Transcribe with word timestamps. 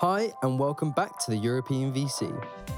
Hi, 0.00 0.30
and 0.42 0.58
welcome 0.58 0.90
back 0.90 1.18
to 1.20 1.30
the 1.30 1.38
European 1.38 1.90
VC, 1.90 2.30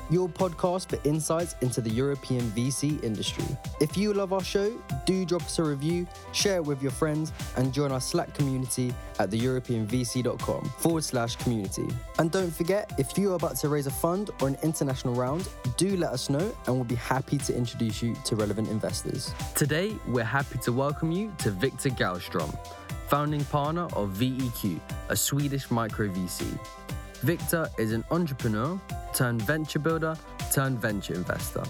your 0.08 0.29
podcast 0.29 0.91
for 0.91 1.00
insights 1.03 1.56
into 1.62 1.80
the 1.80 1.91
European 1.91 2.42
VC 2.52 3.02
industry. 3.02 3.44
If 3.80 3.96
you 3.96 4.14
love 4.14 4.33
our 4.33 4.45
show, 4.45 4.71
do 5.04 5.25
drop 5.25 5.43
us 5.43 5.59
a 5.59 5.65
review, 5.65 6.07
share 6.31 6.59
it 6.59 6.65
with 6.65 6.81
your 6.81 6.93
friends, 6.93 7.33
and 7.57 7.75
join 7.75 7.91
our 7.91 8.01
Slack 8.01 8.33
community 8.35 8.95
at 9.19 9.31
theeuropeanvc.com 9.31 10.65
forward 10.79 11.03
slash 11.03 11.35
community. 11.35 11.89
And 12.20 12.30
don't 12.30 12.54
forget, 12.54 12.93
if 12.98 13.19
you 13.19 13.32
are 13.32 13.35
about 13.35 13.57
to 13.57 13.69
raise 13.69 13.89
a 13.89 13.91
fund 13.91 14.30
or 14.41 14.46
an 14.46 14.57
international 14.62 15.14
round, 15.14 15.48
do 15.77 15.96
let 15.96 16.12
us 16.12 16.30
know, 16.30 16.55
and 16.66 16.77
we'll 16.77 16.85
be 16.85 16.95
happy 16.95 17.39
to 17.39 17.57
introduce 17.57 18.00
you 18.00 18.14
to 18.27 18.37
relevant 18.37 18.69
investors. 18.69 19.35
Today, 19.57 19.96
we're 20.07 20.23
happy 20.23 20.59
to 20.61 20.73
welcome 20.73 21.11
you 21.11 21.35
to 21.39 21.50
Viktor 21.50 21.91
Gällström, 21.91 22.57
founding 23.09 23.45
partner 23.46 23.89
of 23.95 24.11
VEQ, 24.11 24.79
a 25.09 25.16
Swedish 25.16 25.69
micro 25.73 26.07
VC. 26.07 26.57
Viktor 27.23 27.69
is 27.79 27.92
an 27.92 28.05
entrepreneur 28.12 28.80
turned 29.12 29.42
venture 29.42 29.80
builder 29.80 30.16
turned 30.52 30.79
venture 30.79 31.15
investor 31.15 31.65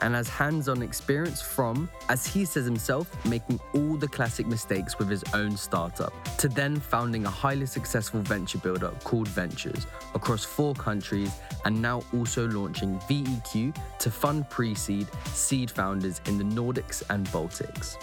and 0.00 0.14
has 0.14 0.28
hands 0.28 0.68
on 0.68 0.82
experience 0.82 1.42
from, 1.42 1.88
as 2.08 2.26
he 2.26 2.44
says 2.44 2.64
himself, 2.64 3.10
making 3.26 3.60
all 3.74 3.96
the 3.96 4.08
classic 4.08 4.46
mistakes 4.46 4.98
with 4.98 5.08
his 5.08 5.22
own 5.34 5.56
startup 5.56 6.12
to 6.38 6.48
then 6.48 6.80
founding 6.80 7.26
a 7.26 7.30
highly 7.30 7.66
successful 7.66 8.20
venture 8.22 8.58
builder 8.58 8.92
called 9.04 9.28
VNTRS 9.28 9.86
across 10.14 10.42
four 10.42 10.74
countries 10.74 11.32
and 11.66 11.80
now 11.80 12.02
also 12.14 12.48
launching 12.48 12.98
VEQ 13.00 13.76
to 13.98 14.10
fund 14.10 14.48
pre 14.48 14.74
seed 14.74 15.06
seed 15.26 15.70
founders 15.70 16.22
in 16.26 16.38
the 16.38 16.44
Nordics 16.44 17.02
and 17.10 17.26
Baltics. 17.28 17.96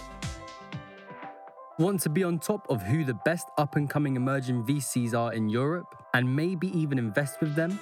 Want 1.80 2.00
to 2.02 2.10
be 2.10 2.24
on 2.24 2.38
top 2.38 2.70
of 2.70 2.84
who 2.84 3.04
the 3.04 3.16
best 3.26 3.48
up 3.58 3.76
and 3.76 3.90
coming 3.90 4.16
emerging 4.16 4.64
VCs 4.66 5.16
are 5.16 5.34
in 5.34 5.50
Europe 5.50 6.01
and 6.14 6.36
maybe 6.36 6.68
even 6.78 7.00
invest 7.00 7.40
with 7.42 7.56
them? 7.56 7.80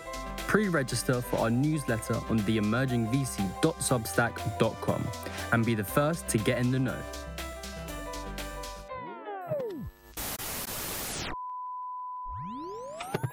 Pre 0.47 0.67
register 0.67 1.21
for 1.21 1.39
our 1.39 1.49
newsletter 1.49 2.15
on 2.29 2.39
theemergingvc.substack.com 2.39 5.07
and 5.51 5.65
be 5.65 5.75
the 5.75 5.83
first 5.83 6.27
to 6.29 6.37
get 6.37 6.59
in 6.59 6.71
the 6.71 6.79
know. 6.79 6.95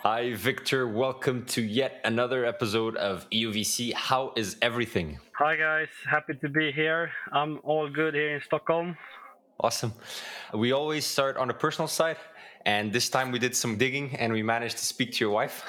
Hi, 0.02 0.34
Viktor. 0.34 0.86
Welcome 0.86 1.44
to 1.46 1.60
yet 1.60 2.00
another 2.04 2.44
episode 2.44 2.96
of 2.96 3.28
EUVC. 3.30 3.92
How 3.92 4.32
is 4.36 4.56
everything? 4.62 5.18
Hi, 5.36 5.56
guys. 5.56 5.88
Happy 6.08 6.34
to 6.34 6.48
be 6.48 6.70
here. 6.70 7.10
I'm 7.32 7.58
all 7.64 7.90
good 7.90 8.14
here 8.14 8.36
in 8.36 8.40
Stockholm. 8.40 8.96
Awesome. 9.58 9.94
We 10.54 10.70
always 10.70 11.04
start 11.04 11.36
on 11.36 11.48
the 11.48 11.54
personal 11.54 11.88
side. 11.88 12.18
And 12.66 12.92
this 12.92 13.08
time 13.08 13.30
we 13.30 13.38
did 13.38 13.54
some 13.54 13.78
digging 13.78 14.16
and 14.16 14.32
we 14.32 14.42
managed 14.42 14.78
to 14.78 14.84
speak 14.84 15.12
to 15.12 15.24
your 15.24 15.30
wife. 15.30 15.64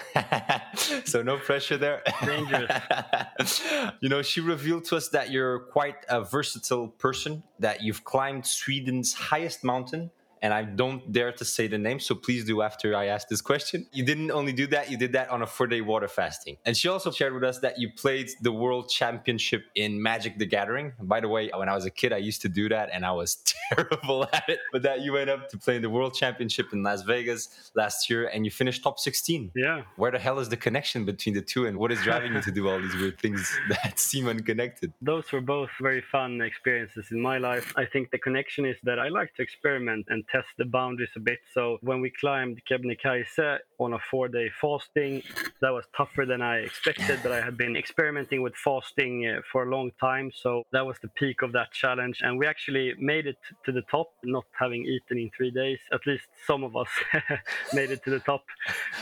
so 1.06 1.22
no 1.22 1.38
pressure 1.38 1.78
there. 1.78 2.02
Dangerous. 2.26 3.62
you 4.02 4.10
know, 4.10 4.24
she 4.24 4.42
revealed 4.42 4.86
to 4.86 4.96
us 4.98 5.10
that 5.10 5.30
you're 5.30 5.60
quite 5.60 5.98
a 6.10 6.24
versatile 6.24 6.88
person, 6.88 7.44
that 7.60 7.84
you've 7.84 8.04
climbed 8.04 8.48
Sweden's 8.48 9.14
highest 9.14 9.64
mountain, 9.64 10.10
and 10.42 10.54
I 10.54 10.64
don't 10.64 11.12
dare 11.12 11.32
to 11.32 11.46
say 11.46 11.68
the 11.68 11.78
name, 11.78 12.00
so 12.00 12.16
please 12.16 12.46
do 12.46 12.62
after 12.62 12.96
I 12.96 13.06
ask 13.06 13.28
this 13.28 13.42
question. 13.42 13.88
You 13.92 14.04
didn't 14.04 14.32
only 14.32 14.54
do 14.54 14.68
that, 14.68 14.90
you 14.92 14.98
did 14.98 15.14
that 15.14 15.30
on 15.30 15.42
a 15.42 15.48
four 15.48 15.68
day 15.68 15.82
water 15.82 16.08
fasting. 16.08 16.58
And 16.66 16.76
she 16.76 16.88
also 16.88 17.12
shared 17.12 17.34
with 17.34 17.44
us 17.44 17.60
that 17.60 17.80
you 17.80 17.90
played 17.96 18.30
the 18.42 18.52
world 18.52 18.90
championship 18.90 19.66
in 19.76 20.02
Magic 20.02 20.38
the 20.38 20.46
Gathering. 20.46 20.94
By 21.00 21.20
the 21.20 21.28
way, 21.28 21.50
when 21.56 21.70
I 21.70 21.76
was 21.76 21.86
a 21.86 21.90
kid, 21.90 22.14
I 22.14 22.18
used 22.18 22.42
to 22.44 22.50
do 22.50 22.70
that 22.70 22.90
and 22.94 23.06
I 23.06 23.12
was 23.12 23.38
terrible 23.70 24.28
at 24.34 24.44
it. 24.48 24.60
But 24.72 24.84
that 24.84 25.02
you 25.02 25.14
went 25.14 25.30
up 25.30 25.50
to 25.50 25.58
play 25.58 25.76
in 25.76 25.82
the 25.82 25.90
world 25.90 26.14
championship 26.14 26.74
in 26.74 26.84
Las 26.84 27.04
Vegas 27.04 27.72
last 27.76 28.10
year 28.10 28.28
and 28.28 28.46
you 28.46 28.52
finished 28.52 28.84
top 28.84 29.00
16. 29.00 29.52
Yeah. 29.56 29.84
Where 29.96 30.12
the 30.12 30.20
hell 30.20 30.40
is 30.40 30.50
the 30.50 30.58
connection 30.58 31.06
between 31.06 31.36
the 31.36 31.42
two 31.42 31.66
and 31.66 31.78
what 31.78 31.92
is 31.92 32.02
driving 32.02 32.34
you 32.34 32.42
to 32.42 32.52
do 32.52 32.68
all 32.70 32.80
these 32.80 32.96
weird 32.96 33.20
things 33.20 33.58
that 33.70 34.00
seem 34.00 34.28
unconnected? 34.28 34.94
Those 35.02 35.32
were 35.32 35.42
both 35.42 35.70
very 35.82 36.04
fun 36.12 36.42
experiences 36.42 37.08
in 37.12 37.22
my 37.22 37.38
life. 37.38 37.74
I 37.76 37.86
think 37.86 38.12
the 38.12 38.18
connection 38.18 38.66
is 38.66 38.78
that 38.84 39.00
I 39.00 39.10
like 39.10 39.34
to 39.36 39.42
experiment 39.42 40.08
and 40.10 40.27
test 40.32 40.48
the 40.58 40.66
boundaries 40.66 41.10
a 41.16 41.20
bit. 41.20 41.40
So 41.54 41.78
when 41.82 42.02
we 42.02 42.12
climbed 42.20 42.62
Kebnekaise 42.70 43.60
on 43.80 43.94
a 43.94 44.00
four 44.12 44.28
day 44.28 44.50
fasting, 44.62 45.24
that 45.62 45.72
was 45.72 45.86
tougher 45.96 46.26
than 46.26 46.42
I 46.42 46.58
expected, 46.60 47.20
but 47.24 47.32
I 47.32 47.42
had 47.42 47.58
been 47.58 47.76
experimenting 47.76 48.42
with 48.42 48.56
fasting 48.56 49.28
uh, 49.28 49.42
for 49.52 49.64
a 49.64 49.70
long 49.70 49.92
time. 50.00 50.32
So 50.34 50.64
that 50.72 50.86
was 50.86 50.98
the 51.02 51.10
peak 51.10 51.42
of 51.42 51.52
that 51.54 51.72
challenge. 51.72 52.22
And 52.22 52.38
we 52.38 52.46
actually 52.46 52.94
made 53.00 53.28
it 53.28 53.38
to 53.66 53.72
the 53.72 53.84
top, 53.84 54.08
not 54.24 54.46
having 54.58 54.86
eaten 54.86 55.18
in 55.18 55.30
three 55.36 55.52
days. 55.52 55.80
At 55.92 56.06
least 56.06 56.26
some 56.46 56.64
of 56.64 56.76
us 56.76 56.90
made 57.74 57.92
it 57.92 58.04
to 58.04 58.10
the 58.10 58.20
top. 58.20 58.44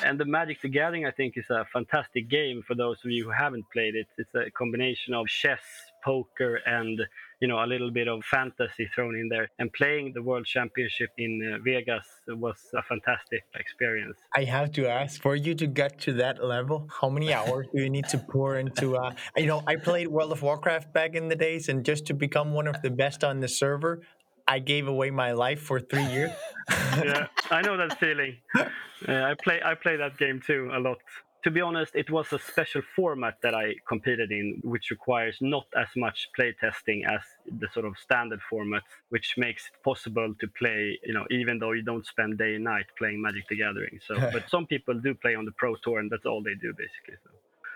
And 0.03 0.19
the 0.19 0.25
Magic 0.25 0.61
the 0.61 0.69
Gathering, 0.69 1.05
I 1.05 1.11
think, 1.11 1.37
is 1.37 1.49
a 1.49 1.65
fantastic 1.71 2.29
game 2.29 2.63
for 2.67 2.75
those 2.75 2.97
of 3.03 3.11
you 3.11 3.25
who 3.25 3.31
haven't 3.31 3.65
played 3.71 3.95
it. 3.95 4.07
It's 4.17 4.33
a 4.35 4.51
combination 4.51 5.13
of 5.13 5.27
chess, 5.27 5.61
poker, 6.03 6.55
and 6.65 7.01
you 7.39 7.47
know 7.47 7.63
a 7.63 7.67
little 7.67 7.91
bit 7.91 8.07
of 8.07 8.23
fantasy 8.23 8.89
thrown 8.93 9.15
in 9.15 9.27
there 9.29 9.49
and 9.59 9.71
playing 9.73 10.11
the 10.13 10.21
world 10.21 10.45
championship 10.45 11.09
in 11.17 11.31
uh, 11.53 11.57
vegas 11.63 12.05
was 12.27 12.57
a 12.75 12.83
fantastic 12.83 13.43
experience 13.55 14.17
i 14.35 14.43
have 14.43 14.71
to 14.71 14.87
ask 14.87 15.21
for 15.21 15.35
you 15.35 15.53
to 15.53 15.67
get 15.67 15.99
to 15.99 16.13
that 16.13 16.43
level 16.43 16.87
how 17.01 17.09
many 17.09 17.33
hours 17.33 17.67
do 17.73 17.81
you 17.81 17.89
need 17.89 18.07
to 18.07 18.17
pour 18.17 18.57
into 18.57 18.95
uh 18.97 19.11
you 19.37 19.45
know 19.45 19.61
i 19.67 19.75
played 19.75 20.07
world 20.07 20.31
of 20.31 20.41
warcraft 20.41 20.93
back 20.93 21.15
in 21.15 21.27
the 21.27 21.35
days 21.35 21.69
and 21.69 21.85
just 21.85 22.05
to 22.05 22.13
become 22.13 22.53
one 22.53 22.67
of 22.67 22.81
the 22.81 22.89
best 22.89 23.23
on 23.23 23.39
the 23.39 23.47
server 23.47 24.01
I 24.47 24.59
gave 24.59 24.87
away 24.87 25.09
my 25.09 25.31
life 25.31 25.61
for 25.61 25.79
three 25.79 26.05
years. 26.05 26.31
yeah, 26.69 27.27
I 27.49 27.61
know 27.63 27.77
that 27.77 27.99
feeling. 28.03 28.37
Uh, 28.55 28.65
I 29.07 29.33
play 29.43 29.59
I 29.63 29.73
play 29.73 29.95
that 29.95 30.17
game 30.17 30.41
too 30.45 30.69
a 30.71 30.79
lot 30.79 30.99
to 31.45 31.51
be 31.51 31.61
honest, 31.61 31.91
it 31.93 32.09
was 32.09 32.33
a 32.33 32.39
special 32.39 32.81
format 32.95 33.35
that 33.43 33.53
I 33.53 33.75
competed 33.87 34.31
in, 34.31 34.59
which 34.63 34.89
requires 34.89 35.37
not 35.41 35.67
as 35.77 35.87
much 35.95 36.27
playtesting 36.35 37.05
as 37.07 37.21
the 37.59 37.67
sort 37.71 37.85
of 37.85 37.93
standard 37.99 38.39
formats, 38.51 38.89
which 39.09 39.35
makes 39.37 39.67
it 39.67 39.83
possible 39.83 40.33
to 40.39 40.47
play, 40.57 40.97
you 41.03 41.13
know, 41.13 41.23
even 41.29 41.59
though 41.59 41.73
you 41.73 41.83
don't 41.83 42.03
spend 42.03 42.39
day 42.39 42.55
and 42.55 42.63
night 42.63 42.87
playing 42.97 43.21
Magic 43.21 43.47
the 43.47 43.57
Gathering. 43.57 43.99
So, 44.07 44.15
but 44.33 44.49
some 44.49 44.65
people 44.65 44.95
do 44.99 45.13
play 45.13 45.35
on 45.35 45.45
the 45.45 45.51
Pro 45.51 45.75
Tour, 45.83 45.99
and 45.99 46.09
that's 46.09 46.25
all 46.25 46.41
they 46.41 46.55
do 46.55 46.73
basically. 46.73 47.17
So 47.23 47.29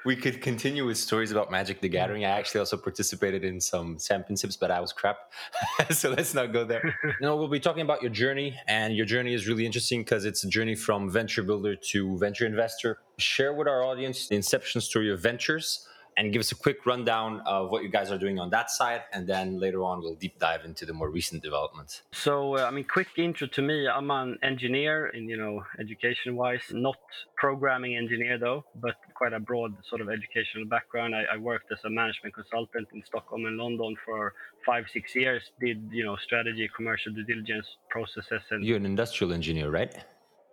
we 0.06 0.16
could 0.16 0.42
continue 0.42 0.86
with 0.86 0.98
stories 0.98 1.32
about 1.32 1.52
Magic 1.52 1.82
the 1.82 1.90
Gathering. 1.90 2.26
I 2.26 2.30
actually 2.30 2.60
also 2.60 2.78
participated 2.78 3.44
in 3.44 3.60
some 3.60 3.98
championships, 3.98 4.56
but 4.56 4.72
I 4.72 4.80
was 4.80 4.94
crap. 4.94 5.18
so 5.90 6.10
let's 6.10 6.34
not 6.34 6.54
go 6.54 6.66
there. 6.66 6.96
you 7.04 7.14
know, 7.22 7.36
we'll 7.36 7.48
be 7.48 7.60
talking 7.60 7.82
about 7.82 8.02
your 8.02 8.12
journey, 8.12 8.58
and 8.68 8.96
your 8.96 9.06
journey 9.06 9.34
is 9.34 9.48
really 9.48 9.66
interesting 9.66 10.02
because 10.02 10.26
it's 10.26 10.44
a 10.44 10.48
journey 10.48 10.76
from 10.76 11.10
venture 11.10 11.44
builder 11.44 11.76
to 11.76 12.18
venture 12.18 12.46
investor. 12.46 13.00
Share 13.18 13.54
with 13.54 13.68
our 13.68 13.84
audience 13.84 14.28
the 14.28 14.36
inception 14.36 14.82
story 14.82 15.12
of 15.12 15.22
VNTRS 15.22 15.86
and 16.20 16.34
give 16.34 16.42
us 16.42 16.52
a 16.52 16.56
quick 16.56 16.86
rundown 16.86 17.40
of 17.46 17.72
what 17.72 17.82
you 17.82 17.88
guys 17.88 18.12
are 18.12 18.18
doing 18.18 18.38
on 18.40 18.50
that 18.50 18.70
side. 18.70 19.04
And 19.14 19.26
then 19.26 19.58
later 19.58 19.82
on, 19.84 20.02
we'll 20.02 20.16
deep 20.16 20.38
dive 20.38 20.66
into 20.66 20.86
the 20.86 20.92
more 20.92 21.10
recent 21.10 21.42
developments. 21.42 22.02
So, 22.12 22.58
uh, 22.58 22.66
I 22.66 22.72
mean, 22.72 22.84
quick 22.84 23.08
intro 23.18 23.48
to 23.48 23.62
me. 23.62 23.88
I'm 23.88 24.12
an 24.12 24.38
engineer 24.44 25.08
in, 25.08 25.30
you 25.30 25.38
know, 25.38 25.64
education 25.80 26.36
wise, 26.36 26.66
not 26.72 26.98
programming 27.38 27.96
engineer 27.96 28.38
though, 28.38 28.66
but 28.76 28.96
quite 29.16 29.32
a 29.32 29.40
broad 29.40 29.74
sort 29.90 30.02
of 30.02 30.10
educational 30.10 30.66
background. 30.66 31.16
I, 31.16 31.24
I 31.36 31.38
worked 31.38 31.72
as 31.72 31.80
a 31.86 31.90
management 31.90 32.36
consultant 32.36 32.90
in 32.94 33.02
Stockholm 33.06 33.46
and 33.46 33.56
London 33.58 33.96
for 34.06 34.34
five, 34.66 34.84
six 34.92 35.16
years, 35.16 35.42
did, 35.62 35.90
you 35.90 36.04
know, 36.04 36.18
strategy, 36.18 36.70
commercial 36.76 37.14
due 37.14 37.24
diligence 37.24 37.66
processes. 37.90 38.42
And 38.52 38.66
you're 38.66 38.76
an 38.76 38.86
industrial 38.86 39.32
engineer, 39.32 39.70
right? 39.70 39.96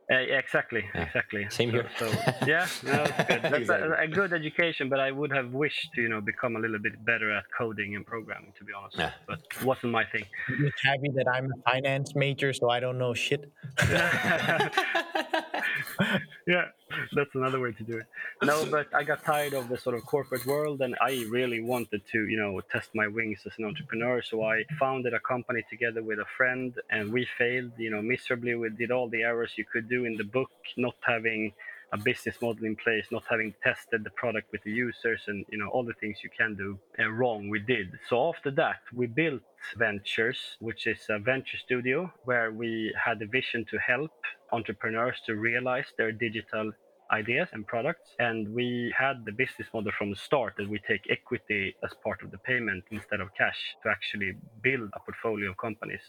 Uh, 0.09 0.21
yeah, 0.21 0.39
exactly, 0.39 0.85
yeah. 0.95 1.03
exactly. 1.03 1.47
Same 1.51 1.71
here. 1.71 1.89
So, 1.99 2.07
yeah, 2.47 2.69
no, 2.85 2.93
that's 2.93 3.29
good. 3.29 3.43
That's 3.43 3.57
exactly. 3.57 3.89
a, 3.89 4.03
a, 4.03 4.07
good 4.07 4.33
education, 4.33 4.89
but 4.89 5.01
I 5.01 5.11
would 5.11 5.33
have 5.33 5.53
wished 5.53 5.93
to, 5.95 6.03
you 6.03 6.09
know, 6.09 6.21
become 6.21 6.55
a 6.55 6.61
little 6.61 6.79
bit 6.79 7.05
better 7.05 7.33
at 7.33 7.45
coding 7.57 7.97
and 7.97 8.07
programming, 8.07 8.53
to 8.59 8.65
be 8.65 8.73
honest. 8.73 8.99
Yeah. 8.99 9.11
But 9.27 9.41
wasn't 9.65 9.93
my 9.93 10.05
thing. 10.05 10.25
It's 10.61 10.83
happy 10.83 11.11
that 11.17 11.27
I'm 11.29 11.47
a 11.47 11.71
finance 11.71 12.15
major, 12.15 12.53
so 12.53 12.71
I 12.71 12.79
don't 12.79 12.99
know 12.99 13.15
shit. 13.15 13.53
yeah, 16.47 16.67
that's 17.13 17.35
another 17.35 17.59
way 17.59 17.73
to 17.73 17.83
do 17.83 17.99
it. 17.99 18.07
No, 18.43 18.65
but 18.67 18.87
I 18.95 19.03
got 19.03 19.25
tired 19.25 19.53
of 19.53 19.69
the 19.69 19.77
sort 19.77 19.97
of 19.97 20.07
corporate 20.07 20.47
world, 20.47 20.81
and 20.81 20.95
I 21.01 21.27
really 21.29 21.61
wanted 21.61 22.03
to, 22.13 22.27
you 22.29 22.37
know, 22.37 22.61
test 22.73 22.91
my 22.95 23.09
wings 23.09 23.41
as 23.47 23.53
an 23.59 23.65
entrepreneur. 23.65 24.23
So 24.23 24.45
I 24.45 24.65
founded 24.79 25.13
a 25.13 25.21
company 25.21 25.65
together 25.69 26.05
with 26.05 26.21
a 26.21 26.25
friend, 26.37 26.73
and 26.91 27.13
we 27.13 27.27
failed, 27.37 27.73
you 27.79 27.91
know, 27.91 28.01
miserably. 28.01 28.55
We 28.55 28.71
did 28.71 28.93
all 28.93 29.09
the 29.09 29.23
errors 29.23 29.53
you 29.57 29.65
could 29.65 29.89
do 29.89 30.05
in 30.05 30.17
the 30.17 30.25
book, 30.25 30.51
not 30.77 30.95
having 31.01 31.53
a 31.93 31.99
business 31.99 32.37
model 32.43 32.65
in 32.65 32.77
place, 32.77 33.07
not 33.11 33.25
having 33.29 33.55
tested 33.63 34.05
the 34.05 34.11
product 34.11 34.51
with 34.53 34.63
the 34.65 34.71
users, 34.71 35.21
and 35.29 35.45
you 35.51 35.59
know 35.59 35.69
all 35.69 35.85
the 35.85 35.95
things 35.95 36.19
you 36.23 36.31
can 36.37 36.55
do 36.55 36.79
uh, 36.99 37.09
wrong. 37.09 37.49
We 37.49 37.61
did. 37.61 37.93
So 38.09 38.29
after 38.29 38.51
that, 38.53 38.81
we 38.93 39.07
built 39.07 39.43
VNTRS, 39.79 40.57
which 40.61 40.87
is 40.87 40.99
a 41.09 41.19
venture 41.19 41.59
studio 41.59 42.13
where 42.25 42.51
we 42.51 42.95
had 43.03 43.21
a 43.23 43.27
vision 43.27 43.65
to 43.71 43.79
help 43.79 44.11
entrepreneurs 44.53 45.17
to 45.27 45.35
realize 45.35 45.87
their 45.97 46.13
digital 46.13 46.73
ideas 47.11 47.49
and 47.53 47.67
products. 47.67 48.11
And 48.19 48.53
we 48.55 48.93
had 48.97 49.25
the 49.25 49.33
business 49.33 49.69
model 49.73 49.93
from 49.97 50.11
the 50.11 50.17
start 50.17 50.55
that 50.59 50.69
we 50.69 50.79
take 50.81 51.03
equity 51.11 51.75
as 51.85 51.91
part 52.03 52.23
of 52.23 52.31
the 52.31 52.39
payment 52.39 52.85
instead 52.91 53.21
of 53.21 53.29
cash 53.37 53.59
to 53.83 53.91
actually 53.91 54.35
build 54.63 54.91
a 54.95 55.01
portfolio 55.01 55.51
of 55.51 55.57
companies. 55.57 56.01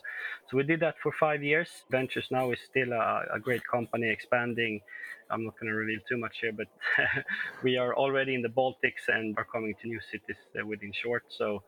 So 0.49 0.57
we 0.57 0.63
did 0.63 0.79
that 0.81 0.95
for 1.01 1.11
five 1.11 1.44
years. 1.44 1.69
VNTRS 1.91 2.31
now 2.31 2.51
is 2.51 2.59
still 2.69 2.91
a, 2.94 3.25
a 3.33 3.39
great 3.39 3.65
company 3.67 4.09
expanding. 4.09 4.81
I'm 5.29 5.44
not 5.44 5.59
going 5.59 5.71
to 5.71 5.77
reveal 5.77 5.99
too 6.07 6.17
much 6.17 6.38
here, 6.41 6.53
but 6.53 6.67
we 7.63 7.77
are 7.77 7.94
already 7.95 8.33
in 8.33 8.41
the 8.41 8.49
Baltics 8.49 9.07
and 9.09 9.38
are 9.38 9.45
coming 9.45 9.75
to 9.81 9.88
new 9.88 9.99
cities 10.11 10.38
uh, 10.59 10.65
within 10.65 10.94
short. 10.94 11.23
So 11.29 11.63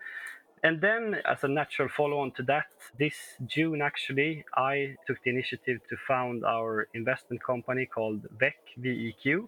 and 0.64 0.82
then, 0.82 1.22
as 1.26 1.44
a 1.44 1.48
natural 1.48 1.90
follow 1.90 2.20
on 2.20 2.32
to 2.32 2.44
that, 2.44 2.66
this 2.98 3.16
June 3.46 3.82
actually, 3.82 4.46
I 4.56 4.96
took 5.08 5.18
the 5.24 5.30
initiative 5.30 5.80
to 5.90 5.96
found 6.08 6.44
our 6.46 6.88
investment 6.94 7.44
company 7.44 7.86
called 7.86 8.22
VEQ, 8.38 8.54
VEQ. 8.80 9.48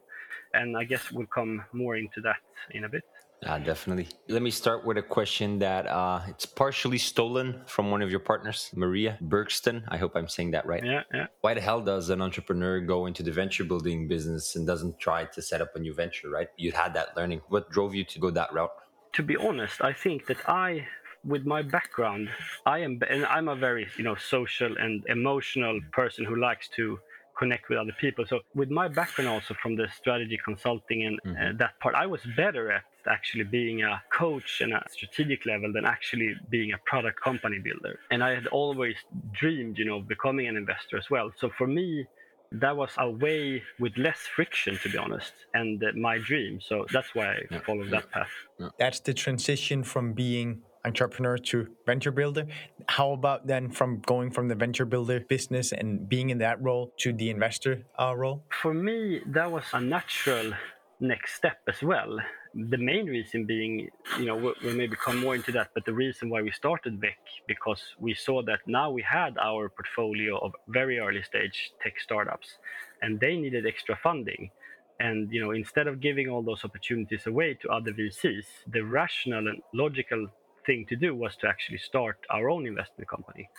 And 0.54 0.78
I 0.78 0.84
guess 0.84 1.12
we'll 1.12 1.28
come 1.28 1.64
more 1.74 1.96
into 1.96 2.22
that 2.22 2.42
in 2.72 2.86
a 2.86 2.90
bit. 2.90 3.04
Uh, 3.46 3.58
definitely. 3.58 4.08
Let 4.28 4.44
me 4.44 4.52
start 4.52 4.86
with 4.86 4.98
a 4.98 5.02
question 5.02 5.58
that 5.60 5.88
uh, 5.88 6.22
it's 6.28 6.46
partially 6.46 7.00
stolen 7.00 7.62
from 7.66 7.90
one 7.90 8.04
of 8.04 8.12
your 8.12 8.20
partners, 8.20 8.70
Maria 8.76 9.18
Bergston. 9.20 9.84
I 9.88 9.98
hope 9.98 10.16
I'm 10.16 10.28
saying 10.28 10.52
that 10.52 10.68
right. 10.68 10.84
Yeah, 10.86 11.02
yeah. 11.12 11.26
Why 11.42 11.56
the 11.56 11.62
hell 11.62 11.82
does 11.82 12.12
an 12.12 12.22
entrepreneur 12.22 12.80
go 12.80 13.08
into 13.08 13.24
the 13.24 13.32
venture 13.32 13.64
building 13.64 14.08
business 14.08 14.56
and 14.56 14.68
doesn't 14.68 15.00
try 15.00 15.26
to 15.26 15.42
set 15.42 15.60
up 15.60 15.76
a 15.76 15.80
new 15.80 15.94
venture, 15.94 16.30
right? 16.30 16.50
You 16.56 16.72
had 16.72 16.94
that 16.94 17.18
learning. 17.18 17.42
What 17.50 17.72
drove 17.72 17.96
you 17.96 18.04
to 18.04 18.20
go 18.20 18.30
that 18.30 18.54
route? 18.54 18.72
To 19.14 19.24
be 19.24 19.36
honest, 19.36 19.82
I 19.82 19.92
think 19.92 20.28
that 20.28 20.48
I 20.48 20.88
with 21.24 21.46
my 21.46 21.62
background, 21.62 22.30
I 22.66 22.80
am 22.80 23.00
and 23.10 23.26
I'm 23.26 23.48
a 23.48 23.56
very 23.56 23.88
you 23.98 24.04
know 24.04 24.16
social 24.16 24.78
and 24.78 25.04
emotional 25.08 25.80
person 25.92 26.26
who 26.26 26.36
likes 26.36 26.68
to 26.78 27.00
connect 27.38 27.70
with 27.70 27.80
other 27.80 27.96
people. 28.00 28.26
So 28.28 28.40
with 28.54 28.70
my 28.70 28.88
background 28.88 29.30
also 29.30 29.56
from 29.62 29.76
the 29.76 29.88
strategy 29.96 30.38
consulting 30.44 31.00
and 31.08 31.20
mm-hmm. 31.26 31.56
uh, 31.56 31.58
that 31.58 31.80
part, 31.80 31.96
I 31.96 32.06
was 32.06 32.22
better 32.36 32.72
at 32.72 32.84
actually 33.08 33.46
being 33.46 33.82
a 33.82 34.02
coach 34.14 34.62
and 34.62 34.74
a 34.74 34.84
strategic 34.92 35.46
level 35.46 35.72
than 35.74 35.86
actually 35.86 36.36
being 36.50 36.74
a 36.74 36.78
product 36.86 37.20
company 37.20 37.58
builder. 37.58 38.00
And 38.12 38.24
I 38.24 38.36
had 38.36 38.48
always 38.48 38.96
dreamed, 39.32 39.78
you 39.80 39.86
know, 39.86 39.98
of 39.98 40.08
becoming 40.08 40.48
an 40.48 40.56
investor 40.56 40.98
as 40.98 41.10
well. 41.10 41.32
So 41.42 41.50
for 41.58 41.66
me, 41.66 42.06
that 42.52 42.76
was 42.76 42.92
a 42.98 43.10
way 43.10 43.64
with 43.80 43.98
less 43.98 44.20
friction, 44.36 44.78
to 44.84 44.90
be 44.90 44.98
honest, 44.98 45.34
and 45.54 45.82
uh, 45.84 45.88
my 45.96 46.18
dream. 46.18 46.60
So 46.62 46.86
that's 46.92 47.16
why 47.16 47.28
I 47.36 47.40
yeah. 47.50 47.60
followed 47.62 47.86
yeah. 47.86 47.92
that 47.92 48.12
path. 48.12 48.30
Yeah. 48.60 48.70
That's 48.78 49.00
the 49.00 49.14
transition 49.14 49.84
from 49.84 50.14
being 50.14 50.62
entrepreneur 50.86 51.38
to 51.38 51.68
venture 51.86 52.12
builder. 52.12 52.48
How 52.88 53.12
about 53.12 53.48
then 53.48 53.70
from 53.70 54.00
going 54.00 54.32
from 54.32 54.48
the 54.48 54.56
venture 54.56 54.86
builder 54.86 55.20
business 55.20 55.72
and 55.72 56.08
being 56.08 56.30
in 56.30 56.40
that 56.40 56.62
role 56.62 56.94
to 57.00 57.14
the 57.14 57.30
investor 57.30 57.84
uh, 58.00 58.16
role? 58.16 58.44
For 58.62 58.74
me, 58.74 59.22
that 59.28 59.52
was 59.52 59.66
a 59.74 59.82
natural 59.82 60.54
next 61.00 61.34
step 61.34 61.58
as 61.68 61.82
well. 61.82 62.18
The 62.54 62.78
main 62.78 63.08
reason 63.08 63.46
being, 63.46 63.90
you 64.20 64.26
know, 64.26 64.36
we'll 64.36 64.74
maybe 64.76 64.96
come 64.96 65.20
more 65.20 65.36
into 65.36 65.52
that, 65.54 65.70
but 65.74 65.86
the 65.86 65.94
reason 65.94 66.30
why 66.30 66.42
we 66.42 66.52
started 66.52 67.00
VEQ 67.00 67.16
because 67.48 67.82
we 67.98 68.14
saw 68.14 68.44
that 68.44 68.60
now 68.68 68.92
we 68.92 69.02
had 69.02 69.38
our 69.38 69.70
portfolio 69.70 70.38
of 70.38 70.54
very 70.68 71.00
early 71.00 71.24
stage 71.24 71.72
tech 71.82 72.00
startups, 72.00 72.58
and 73.02 73.20
they 73.20 73.38
needed 73.38 73.66
extra 73.66 73.98
funding. 74.04 74.52
And 75.00 75.32
you 75.32 75.42
know, 75.42 75.52
instead 75.52 75.88
of 75.88 76.00
giving 76.00 76.30
all 76.30 76.44
those 76.44 76.64
opportunities 76.64 77.26
away 77.26 77.56
to 77.62 77.70
other 77.70 77.94
VCs, 77.94 78.46
the 78.68 78.82
rational 78.82 79.48
and 79.48 79.62
logical 79.74 80.28
thing 80.66 80.86
to 80.90 80.96
do 80.96 81.16
was 81.16 81.36
to 81.42 81.48
actually 81.48 81.80
start 81.80 82.18
our 82.30 82.50
own 82.50 82.68
investment 82.68 83.10
company. 83.10 83.50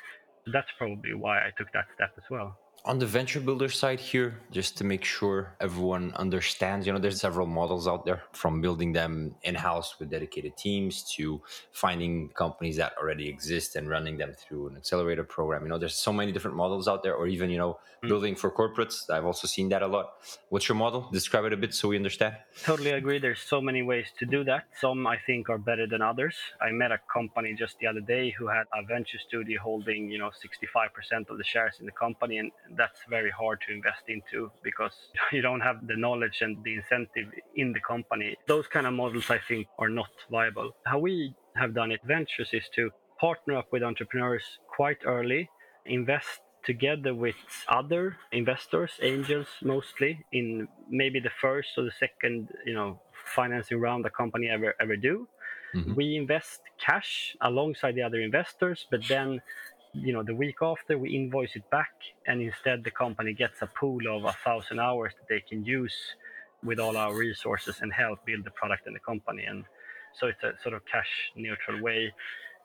So 0.44 0.52
that's 0.52 0.70
probably 0.78 1.14
why 1.14 1.38
I 1.40 1.50
took 1.56 1.72
that 1.72 1.86
step 1.94 2.12
as 2.16 2.24
well 2.30 2.58
on 2.84 2.98
the 2.98 3.06
venture 3.06 3.40
builder 3.40 3.68
side 3.68 4.00
here 4.00 4.40
just 4.50 4.76
to 4.76 4.84
make 4.84 5.04
sure 5.04 5.54
everyone 5.60 6.12
understands 6.16 6.84
you 6.86 6.92
know 6.92 6.98
there's 6.98 7.20
several 7.20 7.46
models 7.46 7.86
out 7.86 8.04
there 8.04 8.22
from 8.32 8.60
building 8.60 8.92
them 8.92 9.34
in-house 9.42 9.98
with 9.98 10.10
dedicated 10.10 10.56
teams 10.56 11.04
to 11.14 11.40
finding 11.70 12.28
companies 12.30 12.76
that 12.76 12.92
already 13.00 13.28
exist 13.28 13.76
and 13.76 13.88
running 13.88 14.16
them 14.18 14.32
through 14.36 14.68
an 14.68 14.76
accelerator 14.76 15.22
program. 15.22 15.62
You 15.62 15.68
know 15.68 15.78
there's 15.78 15.94
so 15.94 16.12
many 16.12 16.32
different 16.32 16.56
models 16.56 16.88
out 16.88 17.02
there 17.02 17.14
or 17.14 17.26
even 17.28 17.50
you 17.50 17.58
know 17.58 17.78
mm. 18.02 18.08
building 18.08 18.34
for 18.34 18.50
corporates. 18.50 19.08
I've 19.08 19.24
also 19.24 19.46
seen 19.46 19.68
that 19.68 19.82
a 19.82 19.86
lot. 19.86 20.14
What's 20.48 20.68
your 20.68 20.76
model? 20.76 21.08
Describe 21.12 21.44
it 21.44 21.52
a 21.52 21.56
bit 21.56 21.74
so 21.74 21.88
we 21.88 21.96
understand. 21.96 22.34
Totally 22.64 22.90
agree. 22.90 23.18
There's 23.18 23.40
so 23.40 23.60
many 23.60 23.82
ways 23.82 24.06
to 24.18 24.26
do 24.26 24.44
that. 24.44 24.64
Some 24.80 25.06
i 25.06 25.18
think 25.26 25.48
are 25.48 25.58
better 25.58 25.86
than 25.86 26.02
others. 26.02 26.34
I 26.60 26.72
met 26.72 26.90
a 26.90 26.98
company 27.12 27.54
just 27.54 27.78
the 27.78 27.86
other 27.86 28.00
day 28.00 28.34
who 28.36 28.48
had 28.48 28.64
a 28.74 28.82
venture 28.84 29.18
studio 29.18 29.60
holding 29.62 30.10
you 30.10 30.18
know 30.18 30.30
65% 30.30 31.30
of 31.30 31.38
the 31.38 31.44
shares 31.44 31.74
in 31.78 31.86
the 31.86 31.92
company 31.92 32.38
and 32.38 32.50
that's 32.76 32.98
very 33.08 33.30
hard 33.30 33.60
to 33.66 33.74
invest 33.74 34.02
into 34.08 34.50
because 34.62 34.92
you 35.32 35.42
don't 35.42 35.60
have 35.60 35.86
the 35.86 35.96
knowledge 35.96 36.38
and 36.40 36.62
the 36.64 36.74
incentive 36.74 37.28
in 37.56 37.72
the 37.72 37.80
company. 37.80 38.36
Those 38.46 38.66
kind 38.66 38.86
of 38.86 38.94
models, 38.94 39.30
I 39.30 39.38
think, 39.38 39.66
are 39.78 39.88
not 39.88 40.10
viable. 40.30 40.72
How 40.86 40.98
we 40.98 41.34
have 41.56 41.74
done 41.74 41.92
it, 41.92 42.00
VNTRS, 42.08 42.52
is 42.52 42.64
to 42.76 42.90
partner 43.20 43.56
up 43.56 43.68
with 43.72 43.82
entrepreneurs 43.82 44.42
quite 44.66 44.98
early, 45.04 45.48
invest 45.86 46.40
together 46.64 47.14
with 47.14 47.34
other 47.68 48.16
investors, 48.30 48.92
angels 49.02 49.48
mostly, 49.62 50.24
in 50.32 50.68
maybe 50.88 51.20
the 51.20 51.30
first 51.40 51.70
or 51.76 51.84
the 51.84 51.92
second, 51.98 52.48
you 52.64 52.74
know, 52.74 53.00
financing 53.34 53.78
round 53.80 54.04
the 54.04 54.10
company 54.10 54.48
ever 54.48 54.74
ever 54.80 54.96
do. 54.96 55.28
Mm-hmm. 55.74 55.94
We 55.94 56.16
invest 56.16 56.60
cash 56.78 57.36
alongside 57.40 57.94
the 57.94 58.02
other 58.02 58.20
investors, 58.20 58.86
but 58.90 59.00
then 59.08 59.40
you 59.94 60.12
know 60.12 60.22
the 60.22 60.34
week 60.34 60.56
after 60.62 60.96
we 60.96 61.14
invoice 61.14 61.54
it 61.54 61.68
back 61.70 61.92
and 62.26 62.40
instead 62.40 62.82
the 62.82 62.90
company 62.90 63.34
gets 63.34 63.60
a 63.60 63.66
pool 63.66 64.00
of 64.08 64.24
a 64.24 64.32
thousand 64.44 64.78
hours 64.80 65.12
that 65.18 65.28
they 65.28 65.40
can 65.40 65.64
use 65.64 65.94
with 66.64 66.78
all 66.78 66.96
our 66.96 67.14
resources 67.14 67.80
and 67.80 67.92
help 67.92 68.24
build 68.24 68.44
the 68.44 68.50
product 68.50 68.86
and 68.86 68.94
the 68.94 69.00
company. 69.00 69.44
And 69.44 69.64
so 70.18 70.28
it's 70.28 70.42
a 70.42 70.52
sort 70.62 70.74
of 70.74 70.82
cash 70.86 71.08
neutral 71.36 71.82
way. 71.82 72.12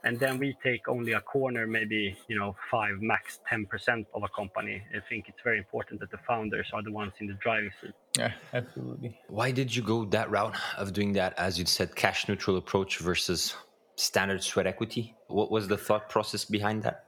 And 0.03 0.19
then 0.19 0.37
we 0.37 0.55
take 0.63 0.87
only 0.87 1.13
a 1.13 1.21
corner 1.21 1.65
maybe 1.65 2.15
you 2.27 2.37
know 2.37 2.55
5 2.69 3.01
max 3.01 3.39
10% 3.51 4.05
of 4.13 4.23
a 4.23 4.29
company. 4.29 4.81
I 4.95 4.99
think 5.09 5.27
it's 5.27 5.41
very 5.43 5.57
important 5.57 5.99
that 6.01 6.11
the 6.11 6.19
founders 6.19 6.67
are 6.71 6.83
the 6.83 6.91
ones 6.91 7.13
in 7.19 7.27
the 7.27 7.33
driving 7.33 7.71
seat. 7.81 7.93
Yeah 8.17 8.31
absolutely. 8.53 9.19
Why 9.27 9.51
did 9.51 9.75
you 9.75 9.81
go 9.81 10.05
that 10.05 10.29
route 10.29 10.55
of 10.77 10.93
doing 10.93 11.13
that 11.13 11.33
as 11.37 11.57
you 11.57 11.65
said 11.65 11.95
cash 11.95 12.27
neutral 12.27 12.57
approach 12.57 12.99
versus 12.99 13.55
standard 13.95 14.43
sweat 14.43 14.67
equity? 14.67 15.15
What 15.27 15.49
was 15.49 15.67
the 15.67 15.77
thought 15.77 16.09
process 16.09 16.45
behind 16.45 16.83
that 16.83 17.06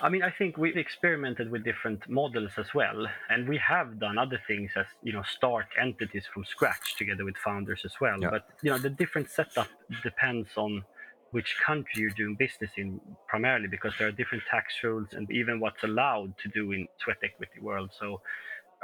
I 0.00 0.08
mean, 0.08 0.22
I 0.22 0.30
think 0.30 0.56
we've 0.56 0.76
experimented 0.76 1.50
with 1.50 1.64
different 1.64 2.08
models 2.08 2.52
as 2.56 2.72
well, 2.74 3.06
and 3.30 3.48
we 3.48 3.58
have 3.58 3.98
done 3.98 4.16
other 4.18 4.40
things 4.46 4.70
as 4.76 4.86
you 5.02 5.12
know, 5.12 5.22
start 5.22 5.66
entities 5.80 6.24
from 6.32 6.44
scratch 6.44 6.96
together 6.96 7.24
with 7.24 7.36
founders 7.36 7.82
as 7.84 7.94
well. 8.00 8.18
Yeah. 8.20 8.30
But 8.30 8.48
you 8.62 8.70
know, 8.70 8.78
the 8.78 8.90
different 8.90 9.28
setup 9.30 9.68
depends 10.02 10.50
on 10.56 10.84
which 11.32 11.56
country 11.64 12.02
you're 12.02 12.10
doing 12.10 12.36
business 12.36 12.70
in 12.76 13.00
primarily, 13.26 13.66
because 13.66 13.92
there 13.98 14.06
are 14.08 14.12
different 14.12 14.44
tax 14.48 14.74
rules 14.84 15.08
and 15.12 15.30
even 15.30 15.58
what's 15.58 15.82
allowed 15.82 16.38
to 16.38 16.48
do 16.48 16.72
in 16.72 16.86
sweat 17.02 17.18
equity 17.24 17.60
world. 17.60 17.90
So 17.98 18.20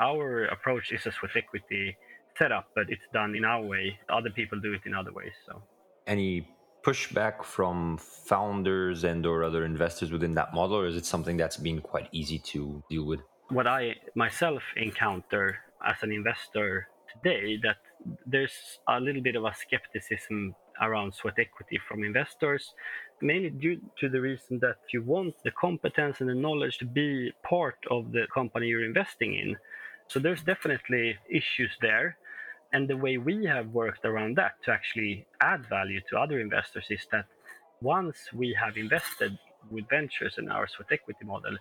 our 0.00 0.46
approach 0.46 0.92
is 0.92 1.06
a 1.06 1.12
sweat 1.12 1.36
equity 1.36 1.96
setup, 2.36 2.66
but 2.74 2.86
it's 2.88 3.06
done 3.12 3.36
in 3.36 3.44
our 3.44 3.62
way. 3.62 3.98
Other 4.08 4.30
people 4.30 4.58
do 4.58 4.72
it 4.72 4.80
in 4.84 4.94
other 4.94 5.12
ways. 5.12 5.32
So 5.46 5.62
any 6.06 6.48
pushback 6.84 7.44
from 7.44 7.98
founders 7.98 9.04
and 9.04 9.24
or 9.24 9.44
other 9.44 9.64
investors 9.64 10.10
within 10.10 10.34
that 10.34 10.52
model 10.52 10.76
or 10.76 10.86
is 10.86 10.96
it 10.96 11.06
something 11.06 11.36
that's 11.36 11.56
been 11.56 11.80
quite 11.80 12.08
easy 12.12 12.38
to 12.38 12.82
deal 12.90 13.04
with? 13.04 13.20
What 13.48 13.66
i 13.66 13.94
myself 14.14 14.62
encounter 14.76 15.58
as 15.84 15.96
an 16.02 16.12
investor 16.12 16.88
today 17.12 17.58
that 17.62 17.76
there's 18.26 18.78
a 18.88 18.98
little 18.98 19.22
bit 19.22 19.36
of 19.36 19.44
a 19.44 19.54
skepticism 19.54 20.54
around 20.80 21.14
sweat 21.14 21.38
equity 21.38 21.78
from 21.86 22.02
investors 22.02 22.74
mainly 23.20 23.50
due 23.50 23.80
to 24.00 24.08
the 24.08 24.20
reason 24.20 24.58
that 24.60 24.76
you 24.92 25.02
want 25.02 25.34
the 25.44 25.50
competence 25.52 26.20
and 26.20 26.28
the 26.28 26.34
knowledge 26.34 26.78
to 26.78 26.84
be 26.84 27.32
part 27.42 27.78
of 27.90 28.12
the 28.12 28.26
company 28.34 28.66
you're 28.66 28.84
investing 28.84 29.34
in. 29.34 29.56
So 30.08 30.18
there's 30.18 30.42
definitely 30.42 31.16
issues 31.30 31.70
there 31.80 32.16
and 32.72 32.88
the 32.88 32.96
way 32.96 33.18
we 33.18 33.44
have 33.44 33.68
worked 33.68 34.04
around 34.04 34.36
that 34.36 34.62
to 34.64 34.70
actually 34.70 35.26
add 35.40 35.66
value 35.68 36.00
to 36.08 36.18
other 36.18 36.40
investors 36.40 36.86
is 36.90 37.06
that 37.12 37.26
once 37.80 38.32
we 38.32 38.56
have 38.58 38.76
invested 38.76 39.38
with 39.70 39.86
VNTRS 39.88 40.38
in 40.38 40.48
our 40.48 40.66
sweat 40.66 40.88
equity 40.90 41.24
model, 41.24 41.56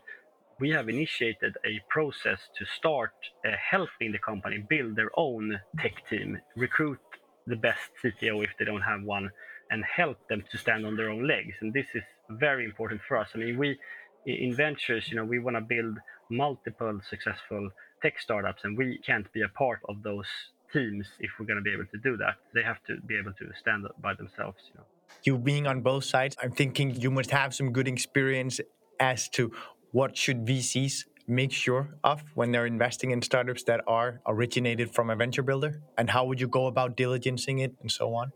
we 0.60 0.70
have 0.70 0.90
initiated 0.90 1.58
a 1.66 1.82
process 1.90 2.40
to 2.58 2.66
start 2.66 3.14
uh, 3.46 3.50
helping 3.72 4.12
the 4.12 4.20
company 4.20 4.64
build 4.70 4.96
their 4.96 5.10
own 5.18 5.60
tech 5.80 6.08
team, 6.10 6.40
recruit 6.56 7.00
the 7.48 7.56
best 7.56 7.90
CTO 8.04 8.44
if 8.44 8.52
they 8.58 8.66
don't 8.66 8.82
have 8.82 9.02
one, 9.04 9.30
and 9.72 9.84
help 9.84 10.18
them 10.30 10.44
to 10.52 10.58
stand 10.58 10.86
on 10.86 10.96
their 10.96 11.10
own 11.10 11.28
legs. 11.28 11.56
And 11.62 11.74
this 11.74 11.88
is 11.96 12.04
very 12.30 12.64
important 12.64 13.02
for 13.08 13.18
us. 13.18 13.30
I 13.34 13.40
mean, 13.40 13.58
we 13.58 13.80
in 14.26 14.56
VNTRS, 14.56 15.10
you 15.10 15.16
know, 15.16 15.26
we 15.26 15.40
want 15.40 15.58
to 15.58 15.62
build 15.62 15.98
multiple 16.30 17.02
successful 17.10 17.72
tech 18.04 18.20
startups, 18.20 18.62
and 18.64 18.78
we 18.78 19.00
can't 19.00 19.32
be 19.34 19.42
a 19.42 19.50
part 19.50 19.80
of 19.90 20.04
those 20.04 20.28
teams 20.74 21.08
if 21.20 21.32
we're 21.40 21.46
going 21.46 21.58
to 21.58 21.64
be 21.64 21.74
able 21.74 21.86
to 21.86 21.98
do 21.98 22.18
that. 22.18 22.36
They 22.54 22.64
have 22.64 22.84
to 22.88 22.98
be 23.06 23.18
able 23.18 23.34
to 23.34 23.46
stand 23.60 23.86
up 23.86 24.02
by 24.02 24.14
themselves. 24.14 24.60
You 24.68 24.80
know. 24.80 24.86
You 25.24 25.38
being 25.38 25.68
on 25.68 25.82
both 25.82 26.04
sides, 26.04 26.36
I'm 26.42 26.52
thinking 26.52 26.96
you 26.96 27.12
must 27.12 27.32
have 27.32 27.54
some 27.54 27.72
good 27.72 27.88
experience 27.88 28.60
as 29.00 29.30
to 29.30 29.52
what 29.92 30.16
should 30.16 30.46
VCs 30.46 31.06
make 31.28 31.52
sure 31.52 31.96
of 32.04 32.24
when 32.36 32.52
they're 32.52 32.66
investing 32.66 33.12
in 33.12 33.22
startups 33.22 33.64
that 33.64 33.82
are 33.88 34.22
originated 34.28 34.94
from 34.94 35.10
a 35.10 35.16
venture 35.16 35.44
builder? 35.44 35.82
And 35.98 36.10
how 36.10 36.26
would 36.26 36.40
you 36.40 36.48
go 36.48 36.68
about 36.68 36.98
diligencing 36.98 37.62
it 37.62 37.74
and 37.82 37.92
so 37.92 38.14
on? 38.14 38.32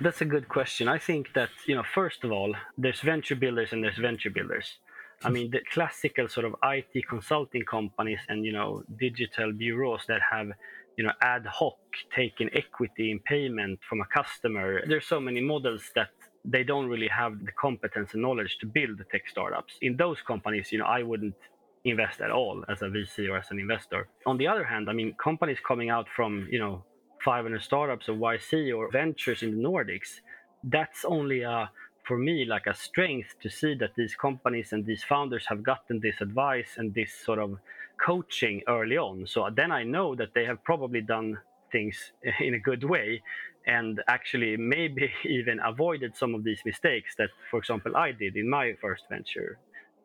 That's 0.00 0.20
a 0.20 0.24
good 0.24 0.48
question. 0.48 0.86
I 0.88 0.98
think 0.98 1.32
that, 1.34 1.48
you 1.66 1.74
know, 1.74 1.82
first 1.82 2.22
of 2.24 2.30
all, 2.30 2.54
there's 2.76 3.00
venture 3.00 3.36
builders 3.36 3.72
and 3.72 3.82
there's 3.82 3.96
venture 3.96 4.30
builders. 4.30 4.78
I 5.24 5.30
mean, 5.30 5.50
the 5.50 5.60
classical 5.72 6.28
sort 6.28 6.46
of 6.46 6.54
IT 6.62 7.08
consulting 7.08 7.64
companies 7.64 8.20
and, 8.28 8.44
you 8.44 8.52
know, 8.52 8.84
digital 9.00 9.52
bureaus 9.52 10.02
that 10.06 10.20
have, 10.30 10.48
you 10.98 11.04
know, 11.04 11.12
ad 11.22 11.46
hoc 11.46 11.78
taking 12.14 12.50
equity 12.52 13.12
in 13.12 13.20
payment 13.20 13.78
from 13.88 14.00
a 14.00 14.04
customer. 14.06 14.82
There's 14.84 15.06
so 15.06 15.20
many 15.20 15.40
models 15.40 15.84
that 15.94 16.10
they 16.44 16.64
don't 16.64 16.88
really 16.88 17.06
have 17.06 17.32
the 17.46 17.52
competence 17.52 18.14
and 18.14 18.22
knowledge 18.22 18.58
to 18.60 18.66
build 18.66 18.98
the 18.98 19.04
tech 19.04 19.22
startups. 19.28 19.74
In 19.80 19.96
those 19.96 20.18
companies, 20.26 20.72
you 20.72 20.78
know, 20.80 20.86
I 20.86 21.04
wouldn't 21.04 21.36
invest 21.84 22.20
at 22.20 22.32
all 22.32 22.64
as 22.68 22.82
a 22.82 22.86
VC 22.86 23.30
or 23.30 23.38
as 23.38 23.46
an 23.52 23.60
investor. 23.60 24.08
On 24.26 24.36
the 24.38 24.48
other 24.48 24.64
hand, 24.64 24.90
I 24.90 24.92
mean, 24.92 25.14
companies 25.22 25.58
coming 25.66 25.88
out 25.88 26.06
from, 26.16 26.48
you 26.50 26.58
know, 26.58 26.84
500 27.24 27.62
startups 27.62 28.08
or 28.08 28.14
YC 28.14 28.76
or 28.76 28.90
VNTRS 28.90 29.44
in 29.44 29.50
the 29.56 29.68
Nordics, 29.68 30.20
that's 30.64 31.04
only 31.04 31.42
a 31.42 31.70
for 32.08 32.18
me 32.18 32.46
like 32.46 32.66
a 32.66 32.74
strength 32.74 33.34
to 33.42 33.50
see 33.50 33.74
that 33.74 33.90
these 33.94 34.14
companies 34.16 34.72
and 34.72 34.84
these 34.86 35.04
founders 35.04 35.44
have 35.46 35.62
gotten 35.62 36.00
this 36.00 36.22
advice 36.22 36.70
and 36.78 36.94
this 36.94 37.12
sort 37.14 37.38
of 37.38 37.58
coaching 38.04 38.62
early 38.68 38.96
on. 38.96 39.26
So 39.26 39.48
then 39.54 39.70
I 39.72 39.82
know 39.82 40.14
that 40.14 40.34
they 40.34 40.44
have 40.44 40.62
probably 40.64 41.00
done 41.00 41.38
things 41.72 42.12
in 42.40 42.54
a 42.54 42.58
good 42.58 42.84
way 42.84 43.22
and 43.66 44.02
actually 44.08 44.56
maybe 44.56 45.10
even 45.24 45.60
avoided 45.64 46.16
some 46.16 46.34
of 46.34 46.42
these 46.42 46.60
mistakes 46.64 47.14
that, 47.18 47.30
for 47.50 47.58
example, 47.58 47.96
I 47.96 48.12
did 48.12 48.36
in 48.36 48.48
my 48.48 48.74
first 48.80 49.04
venture. 49.08 49.58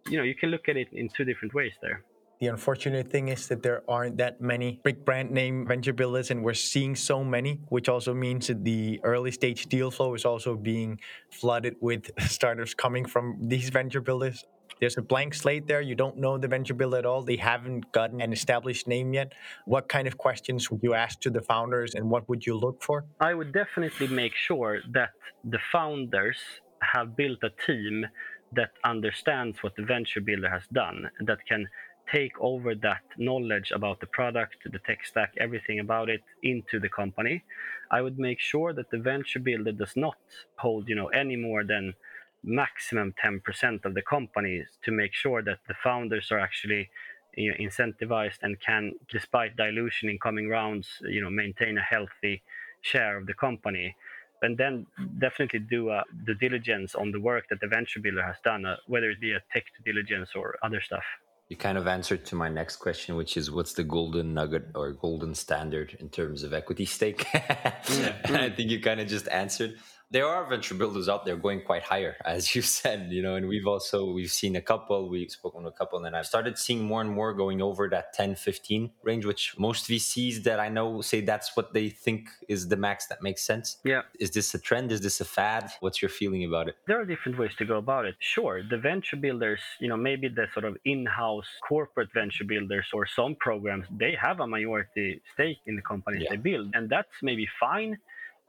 You 0.09 0.17
know, 0.17 0.23
you 0.23 0.35
can 0.35 0.49
look 0.49 0.67
at 0.67 0.75
it 0.75 0.89
in 0.91 1.09
two 1.09 1.23
different 1.23 1.53
ways 1.53 1.73
there. 1.81 2.03
The 2.39 2.47
unfortunate 2.47 3.09
thing 3.09 3.29
is 3.29 3.47
that 3.47 3.63
there 3.63 3.83
aren't 3.87 4.17
that 4.17 4.41
many 4.41 4.81
big 4.83 5.05
brand 5.05 5.31
name 5.31 5.65
venture 5.65 5.93
builders, 5.93 6.29
and 6.29 6.43
we're 6.43 6.55
seeing 6.55 6.93
so 6.93 7.23
many, 7.23 7.61
which 7.69 7.87
also 7.87 8.13
means 8.13 8.47
that 8.47 8.65
the 8.65 8.99
early 9.03 9.31
stage 9.31 9.67
deal 9.67 9.89
flow 9.89 10.13
is 10.13 10.25
also 10.25 10.57
being 10.57 10.99
flooded 11.31 11.77
with 11.79 12.11
startups 12.19 12.73
coming 12.73 13.05
from 13.05 13.37
these 13.39 13.69
venture 13.69 14.01
builders. 14.01 14.43
There's 14.79 14.97
a 14.97 15.01
blank 15.01 15.33
slate 15.33 15.67
there. 15.67 15.81
You 15.81 15.95
don't 15.95 16.17
know 16.17 16.37
the 16.37 16.47
venture 16.47 16.73
builder 16.73 16.97
at 16.97 17.05
all. 17.05 17.21
They 17.21 17.37
haven't 17.37 17.91
gotten 17.91 18.21
an 18.21 18.33
established 18.33 18.87
name 18.87 19.13
yet. 19.13 19.33
What 19.65 19.87
kind 19.87 20.07
of 20.07 20.17
questions 20.17 20.69
would 20.69 20.81
you 20.83 20.93
ask 20.93 21.19
to 21.21 21.29
the 21.29 21.41
founders, 21.41 21.95
and 21.95 22.09
what 22.09 22.27
would 22.29 22.45
you 22.45 22.55
look 22.57 22.81
for? 22.81 23.05
I 23.19 23.33
would 23.33 23.53
definitely 23.53 24.07
make 24.07 24.35
sure 24.35 24.81
that 24.91 25.11
the 25.43 25.59
founders 25.71 26.37
have 26.81 27.15
built 27.15 27.39
a 27.43 27.49
team 27.65 28.05
that 28.51 28.71
understands 28.83 29.63
what 29.63 29.75
the 29.75 29.83
venture 29.83 30.21
builder 30.21 30.49
has 30.49 30.63
done 30.71 31.09
that 31.21 31.39
can 31.47 31.67
take 32.11 32.33
over 32.41 32.75
that 32.75 33.01
knowledge 33.17 33.71
about 33.71 33.99
the 33.99 34.07
product, 34.07 34.57
the 34.71 34.79
tech 34.79 35.05
stack, 35.05 35.33
everything 35.39 35.79
about 35.79 36.09
it 36.09 36.21
into 36.43 36.79
the 36.79 36.89
company. 36.89 37.43
I 37.91 38.01
would 38.01 38.19
make 38.19 38.39
sure 38.39 38.73
that 38.73 38.91
the 38.91 38.97
venture 38.97 39.39
builder 39.39 39.71
does 39.71 39.95
not 39.95 40.17
hold, 40.57 40.89
you 40.89 40.95
know, 40.95 41.07
any 41.07 41.37
more 41.37 41.63
than 41.63 41.93
maximum 42.43 43.13
10% 43.23 43.85
of 43.85 43.93
the 43.93 44.01
companies 44.01 44.67
to 44.83 44.91
make 44.91 45.13
sure 45.13 45.41
that 45.41 45.59
the 45.67 45.73
founders 45.83 46.31
are 46.31 46.39
actually 46.39 46.89
you 47.35 47.51
know, 47.51 47.57
incentivized 47.57 48.39
and 48.41 48.59
can, 48.59 48.93
despite 49.09 49.55
dilution 49.55 50.09
in 50.09 50.19
coming 50.19 50.49
rounds, 50.49 50.87
you 51.01 51.21
know, 51.21 51.29
maintain 51.29 51.77
a 51.77 51.81
healthy 51.81 52.43
share 52.81 53.17
of 53.17 53.25
the 53.25 53.33
company. 53.33 53.95
And 54.41 54.57
then 54.57 54.85
definitely 55.19 55.59
do 55.59 55.89
a 55.89 56.03
due 56.25 56.35
diligence 56.35 56.95
on 56.95 57.11
the 57.11 57.19
work 57.19 57.45
that 57.49 57.61
the 57.61 57.67
venture 57.67 58.01
builder 58.01 58.23
has 58.23 58.35
done, 58.43 58.65
uh, 58.65 58.75
whether 58.87 59.09
it 59.09 59.21
be 59.21 59.31
a 59.31 59.41
tech 59.53 59.63
diligence 59.85 60.31
or 60.35 60.55
other 60.61 60.81
stuff. 60.81 61.03
You 61.47 61.55
kind 61.55 61.77
of 61.77 61.87
answered 61.87 62.25
to 62.25 62.35
my 62.35 62.49
next 62.49 62.77
question, 62.77 63.15
which 63.15 63.37
is 63.37 63.51
what's 63.51 63.73
the 63.73 63.83
golden 63.83 64.33
nugget 64.33 64.67
or 64.75 64.91
golden 64.91 65.33
standard 65.33 65.95
in 65.99 66.09
terms 66.09 66.43
of 66.43 66.53
equity 66.53 66.85
stake? 66.85 67.25
and 67.33 68.35
I 68.35 68.49
think 68.49 68.69
you 68.69 68.81
kind 68.81 68.99
of 68.99 69.07
just 69.07 69.27
answered 69.29 69.75
there 70.13 70.27
are 70.27 70.45
venture 70.45 70.75
builders 70.75 71.09
out 71.09 71.25
there 71.25 71.35
going 71.35 71.61
quite 71.63 71.81
higher, 71.81 72.15
as 72.25 72.55
you 72.55 72.61
said, 72.61 73.11
you 73.11 73.21
know, 73.21 73.35
and 73.35 73.47
we've 73.47 73.67
also 73.67 74.11
we've 74.11 74.31
seen 74.31 74.55
a 74.55 74.61
couple, 74.61 75.09
we've 75.09 75.31
spoken 75.31 75.63
to 75.63 75.69
a 75.69 75.71
couple, 75.71 76.05
and 76.05 76.15
I've 76.15 76.27
started 76.27 76.57
seeing 76.57 76.83
more 76.83 77.01
and 77.01 77.09
more 77.09 77.33
going 77.33 77.61
over 77.61 77.89
that 77.89 78.13
10, 78.13 78.35
15 78.35 78.91
range, 79.03 79.25
which 79.25 79.55
most 79.57 79.89
VCs 79.89 80.43
that 80.43 80.59
I 80.59 80.69
know 80.69 81.01
say 81.01 81.21
that's 81.21 81.57
what 81.57 81.73
they 81.73 81.89
think 81.89 82.29
is 82.47 82.67
the 82.67 82.77
max 82.77 83.07
that 83.07 83.23
makes 83.23 83.41
sense. 83.43 83.77
Yeah. 83.83 84.03
Is 84.19 84.29
this 84.31 84.53
a 84.53 84.59
trend? 84.59 84.91
Is 84.91 85.01
this 85.01 85.19
a 85.19 85.25
fad? 85.25 85.71
What's 85.79 86.01
your 86.01 86.09
feeling 86.09 86.45
about 86.45 86.69
it? 86.69 86.75
There 86.87 87.01
are 87.01 87.05
different 87.05 87.39
ways 87.39 87.55
to 87.57 87.65
go 87.65 87.77
about 87.77 88.05
it. 88.05 88.15
Sure, 88.19 88.61
the 88.63 88.77
venture 88.77 89.17
builders, 89.17 89.61
you 89.79 89.89
know, 89.89 89.97
maybe 89.97 90.27
the 90.27 90.45
sort 90.53 90.65
of 90.65 90.77
in-house 90.85 91.47
corporate 91.67 92.09
venture 92.13 92.43
builders 92.43 92.85
or 92.93 93.07
some 93.07 93.35
programs, 93.39 93.87
they 93.97 94.15
have 94.21 94.39
a 94.39 94.47
majority 94.47 95.21
stake 95.33 95.57
in 95.65 95.75
the 95.75 95.81
companies 95.81 96.21
yeah. 96.23 96.29
they 96.29 96.37
build. 96.37 96.69
And 96.75 96.87
that's 96.87 97.15
maybe 97.23 97.47
fine 97.59 97.97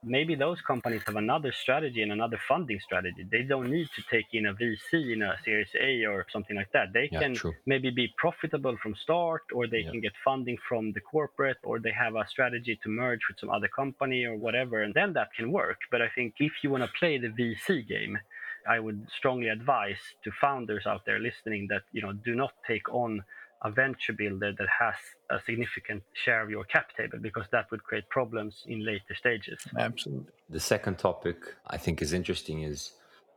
maybe 0.04 0.34
those 0.34 0.60
companies 0.60 1.02
have 1.06 1.16
another 1.16 1.52
strategy 1.52 2.02
and 2.02 2.12
another 2.12 2.38
funding 2.48 2.80
strategy. 2.80 3.26
They 3.30 3.42
don't 3.42 3.70
need 3.70 3.88
to 3.96 4.02
take 4.10 4.26
in 4.32 4.46
a 4.46 4.54
VC 4.54 5.12
in 5.12 5.22
a 5.22 5.36
Series 5.44 5.68
A 5.80 6.04
or 6.04 6.26
something 6.32 6.56
like 6.56 6.70
that. 6.72 6.92
They 6.92 7.08
yeah, 7.10 7.20
can 7.20 7.34
true. 7.34 7.54
maybe 7.66 7.90
be 7.90 8.12
profitable 8.16 8.76
from 8.82 8.94
start, 8.94 9.42
or 9.52 9.66
they 9.66 9.80
yeah. 9.80 9.90
can 9.90 10.00
get 10.00 10.12
funding 10.24 10.58
from 10.68 10.92
the 10.92 11.00
corporate, 11.00 11.58
or 11.62 11.78
they 11.78 11.92
have 11.92 12.14
a 12.16 12.26
strategy 12.28 12.78
to 12.82 12.88
merge 12.88 13.20
with 13.28 13.38
some 13.38 13.50
other 13.50 13.68
company 13.68 14.24
or 14.24 14.36
whatever, 14.36 14.82
and 14.82 14.94
then 14.94 15.12
that 15.14 15.28
can 15.36 15.50
work. 15.52 15.78
But 15.90 16.02
I 16.02 16.08
think 16.14 16.34
if 16.38 16.52
you 16.62 16.70
want 16.70 16.84
to 16.84 16.90
play 16.98 17.18
the 17.18 17.28
VC 17.28 17.86
game, 17.86 18.18
I 18.66 18.80
would 18.80 19.06
strongly 19.16 19.48
advise 19.48 19.98
to 20.24 20.30
founders 20.40 20.86
out 20.86 21.04
there 21.04 21.18
listening 21.18 21.68
that 21.68 21.82
you 21.92 22.02
know 22.02 22.12
do 22.12 22.34
not 22.34 22.52
take 22.66 22.88
on 22.92 23.22
a 23.64 23.70
venture 23.70 24.12
builder 24.12 24.52
that 24.58 24.68
has 24.68 24.94
a 25.30 25.40
significant 25.44 26.02
share 26.12 26.42
of 26.42 26.50
your 26.50 26.64
cap 26.64 26.94
table 26.96 27.18
because 27.20 27.46
that 27.50 27.70
would 27.70 27.82
create 27.82 28.06
problems 28.10 28.62
in 28.66 28.84
later 28.84 29.14
stages. 29.14 29.58
Absolutely. 29.78 30.32
The 30.50 30.60
second 30.60 30.98
topic 30.98 31.36
I 31.66 31.78
think 31.78 32.02
is 32.02 32.12
interesting 32.12 32.62
is 32.62 32.92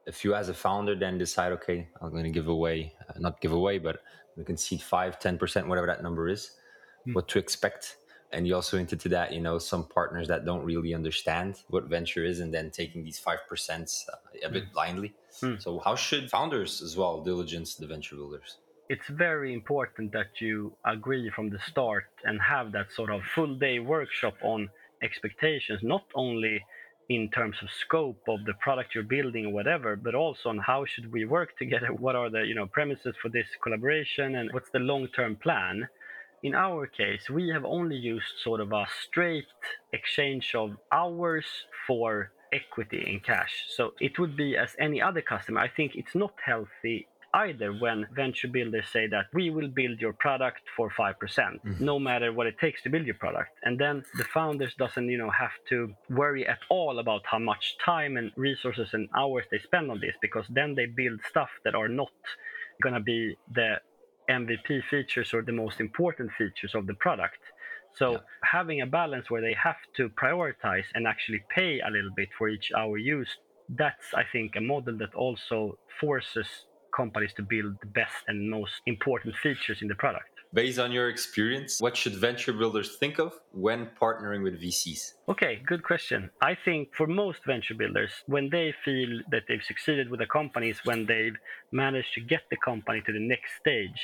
if 0.05 0.25
you 0.25 0.35
as 0.35 0.49
a 0.49 0.53
founder 0.53 0.95
then 0.95 1.17
decide, 1.17 1.53
okay, 1.53 1.87
I'm 2.01 2.11
going 2.11 2.25
to 2.25 2.29
give 2.29 2.49
away, 2.49 2.93
uh, 3.09 3.13
not 3.19 3.39
give 3.39 3.53
away, 3.53 3.77
but 3.77 4.01
we 4.35 4.43
can 4.43 4.57
seed 4.57 4.81
5, 4.81 5.19
10%, 5.19 5.67
whatever 5.67 5.87
that 5.87 6.03
number 6.03 6.27
is, 6.27 6.51
mm. 7.07 7.15
what 7.15 7.27
to 7.29 7.39
expect. 7.39 7.97
And 8.33 8.45
you 8.45 8.55
also 8.55 8.77
hinted 8.77 8.99
to 9.01 9.09
that, 9.09 9.31
you 9.31 9.39
know, 9.39 9.57
some 9.57 9.85
partners 9.85 10.27
that 10.27 10.43
don't 10.43 10.63
really 10.63 10.93
understand 10.93 11.55
what 11.69 11.85
venture 11.85 12.25
is 12.25 12.41
and 12.41 12.53
then 12.53 12.69
taking 12.69 13.03
these 13.03 13.19
5% 13.19 14.09
uh, 14.09 14.15
a 14.43 14.49
bit 14.49 14.65
mm. 14.65 14.73
blindly. 14.73 15.13
Mm. 15.41 15.61
So, 15.61 15.79
how 15.79 15.95
should 15.95 16.29
founders 16.29 16.81
as 16.81 16.97
well 16.97 17.23
diligence 17.23 17.75
the 17.75 17.87
venture 17.87 18.17
builders? 18.17 18.57
It's 18.89 19.07
very 19.09 19.53
important 19.53 20.13
that 20.13 20.39
you 20.39 20.73
agree 20.85 21.29
from 21.29 21.49
the 21.49 21.59
start 21.59 22.09
and 22.23 22.41
have 22.41 22.71
that 22.71 22.91
sort 22.91 23.09
of 23.09 23.21
full 23.35 23.55
day 23.55 23.79
workshop 23.79 24.35
on 24.41 24.69
expectations, 25.03 25.81
not 25.83 26.05
only 26.15 26.63
in 27.09 27.29
terms 27.29 27.57
of 27.61 27.69
scope 27.69 28.21
of 28.27 28.43
the 28.45 28.53
product 28.55 28.93
you're 28.93 29.03
building 29.03 29.45
or 29.45 29.53
whatever, 29.53 29.95
but 29.95 30.15
also 30.15 30.49
on 30.49 30.57
how 30.57 30.85
should 30.85 31.11
we 31.11 31.25
work 31.25 31.57
together? 31.57 31.87
What 31.87 32.15
are 32.15 32.29
the 32.29 32.45
you 32.45 32.55
know 32.55 32.67
premises 32.67 33.15
for 33.21 33.29
this 33.29 33.47
collaboration 33.61 34.35
and 34.35 34.51
what's 34.53 34.69
the 34.71 34.79
long-term 34.79 35.37
plan? 35.37 35.87
In 36.43 36.53
our 36.53 36.85
case, 36.85 37.29
we 37.29 37.49
have 37.49 37.65
only 37.65 37.95
used 37.95 38.39
sort 38.43 38.61
of 38.61 38.71
a 38.71 38.85
straight 39.05 39.47
exchange 39.91 40.53
of 40.53 40.77
hours 40.91 41.45
for 41.87 42.31
equity 42.53 43.03
in 43.07 43.19
cash. 43.19 43.65
So 43.75 43.93
it 43.99 44.19
would 44.19 44.37
be 44.37 44.55
as 44.55 44.75
any 44.79 45.01
other 45.01 45.21
customer. 45.21 45.59
I 45.59 45.67
think 45.67 45.95
it's 45.95 46.15
not 46.15 46.33
healthy 46.45 47.07
either 47.45 47.71
when 47.71 48.07
venture 48.15 48.47
builders 48.47 48.87
say 48.91 49.05
that 49.07 49.25
we 49.33 49.49
will 49.49 49.67
build 49.67 49.99
your 49.99 50.13
product 50.13 50.61
for 50.75 50.89
5% 50.89 51.15
mm 51.15 51.59
hmm 51.61 51.85
no 51.87 51.99
matter 51.99 52.29
what 52.37 52.47
it 52.51 52.57
takes 52.65 52.79
to 52.81 52.89
build 52.93 53.05
your 53.05 53.19
product. 53.25 53.51
And 53.67 53.79
then 53.83 53.95
the 54.19 54.27
founders 54.35 54.73
doesn't 54.83 55.07
you 55.13 55.19
know 55.21 55.31
have 55.43 55.55
to 55.71 55.77
worry 56.21 56.43
at 56.55 56.61
all 56.75 56.95
about 57.03 57.23
how 57.31 57.41
much 57.51 57.65
time 57.93 58.13
and 58.19 58.27
resources 58.49 58.89
and 58.95 59.03
hours 59.21 59.45
they 59.51 59.59
spend 59.69 59.85
on 59.93 59.99
this 60.05 60.15
because 60.25 60.47
then 60.59 60.69
they 60.77 60.87
build 61.01 61.19
stuff 61.31 61.51
that 61.63 61.75
are 61.81 61.91
not 62.01 62.15
going 62.83 62.95
to 62.99 63.05
be 63.13 63.21
the 63.59 63.69
MVP 64.39 64.69
features 64.91 65.29
or 65.35 65.41
the 65.49 65.57
most 65.63 65.77
important 65.87 66.29
features 66.39 66.73
of 66.79 66.83
the 66.89 66.97
product. 67.05 67.41
So 67.99 68.07
yeah. 68.11 68.17
having 68.57 68.79
a 68.81 68.89
balance 69.01 69.25
where 69.31 69.43
they 69.47 69.55
have 69.67 69.81
to 69.97 70.03
prioritize 70.23 70.87
and 70.95 71.03
actually 71.13 71.41
pay 71.59 71.71
a 71.87 71.89
little 71.95 72.13
bit 72.21 72.29
for 72.37 72.45
each 72.55 72.67
hour 72.79 72.97
used 73.17 73.37
that's 73.81 74.07
i 74.21 74.23
think 74.33 74.55
a 74.55 74.61
model 74.61 74.95
that 74.97 75.13
also 75.13 75.77
forces 75.99 76.47
companies 77.01 77.33
to 77.37 77.43
build 77.43 77.73
the 77.79 77.91
best 78.01 78.19
and 78.27 78.49
most 78.49 78.73
important 78.87 79.35
features 79.45 79.77
in 79.83 79.87
the 79.87 79.95
product. 79.95 80.31
Based 80.53 80.79
on 80.79 80.91
your 80.91 81.09
experience, 81.09 81.81
what 81.81 81.95
should 81.95 82.15
venture 82.15 82.53
builders 82.53 82.95
think 82.95 83.19
of 83.19 83.31
when 83.51 83.89
partnering 84.01 84.41
with 84.43 84.55
VCs? 84.61 85.01
Okay, 85.27 85.61
good 85.65 85.83
question. 85.83 86.29
I 86.41 86.53
think 86.65 86.95
for 86.95 87.05
most 87.05 87.39
venture 87.45 87.75
builders, 87.75 88.11
when 88.27 88.49
they 88.49 88.73
feel 88.85 89.11
that 89.33 89.43
they've 89.47 89.67
succeeded 89.71 90.09
with 90.09 90.21
a 90.21 90.25
company 90.39 90.69
is 90.69 90.79
when 90.85 91.05
they've 91.05 91.37
managed 91.71 92.13
to 92.15 92.21
get 92.21 92.43
the 92.49 92.57
company 92.69 93.01
to 93.05 93.11
the 93.11 93.25
next 93.33 93.51
stage 93.59 94.03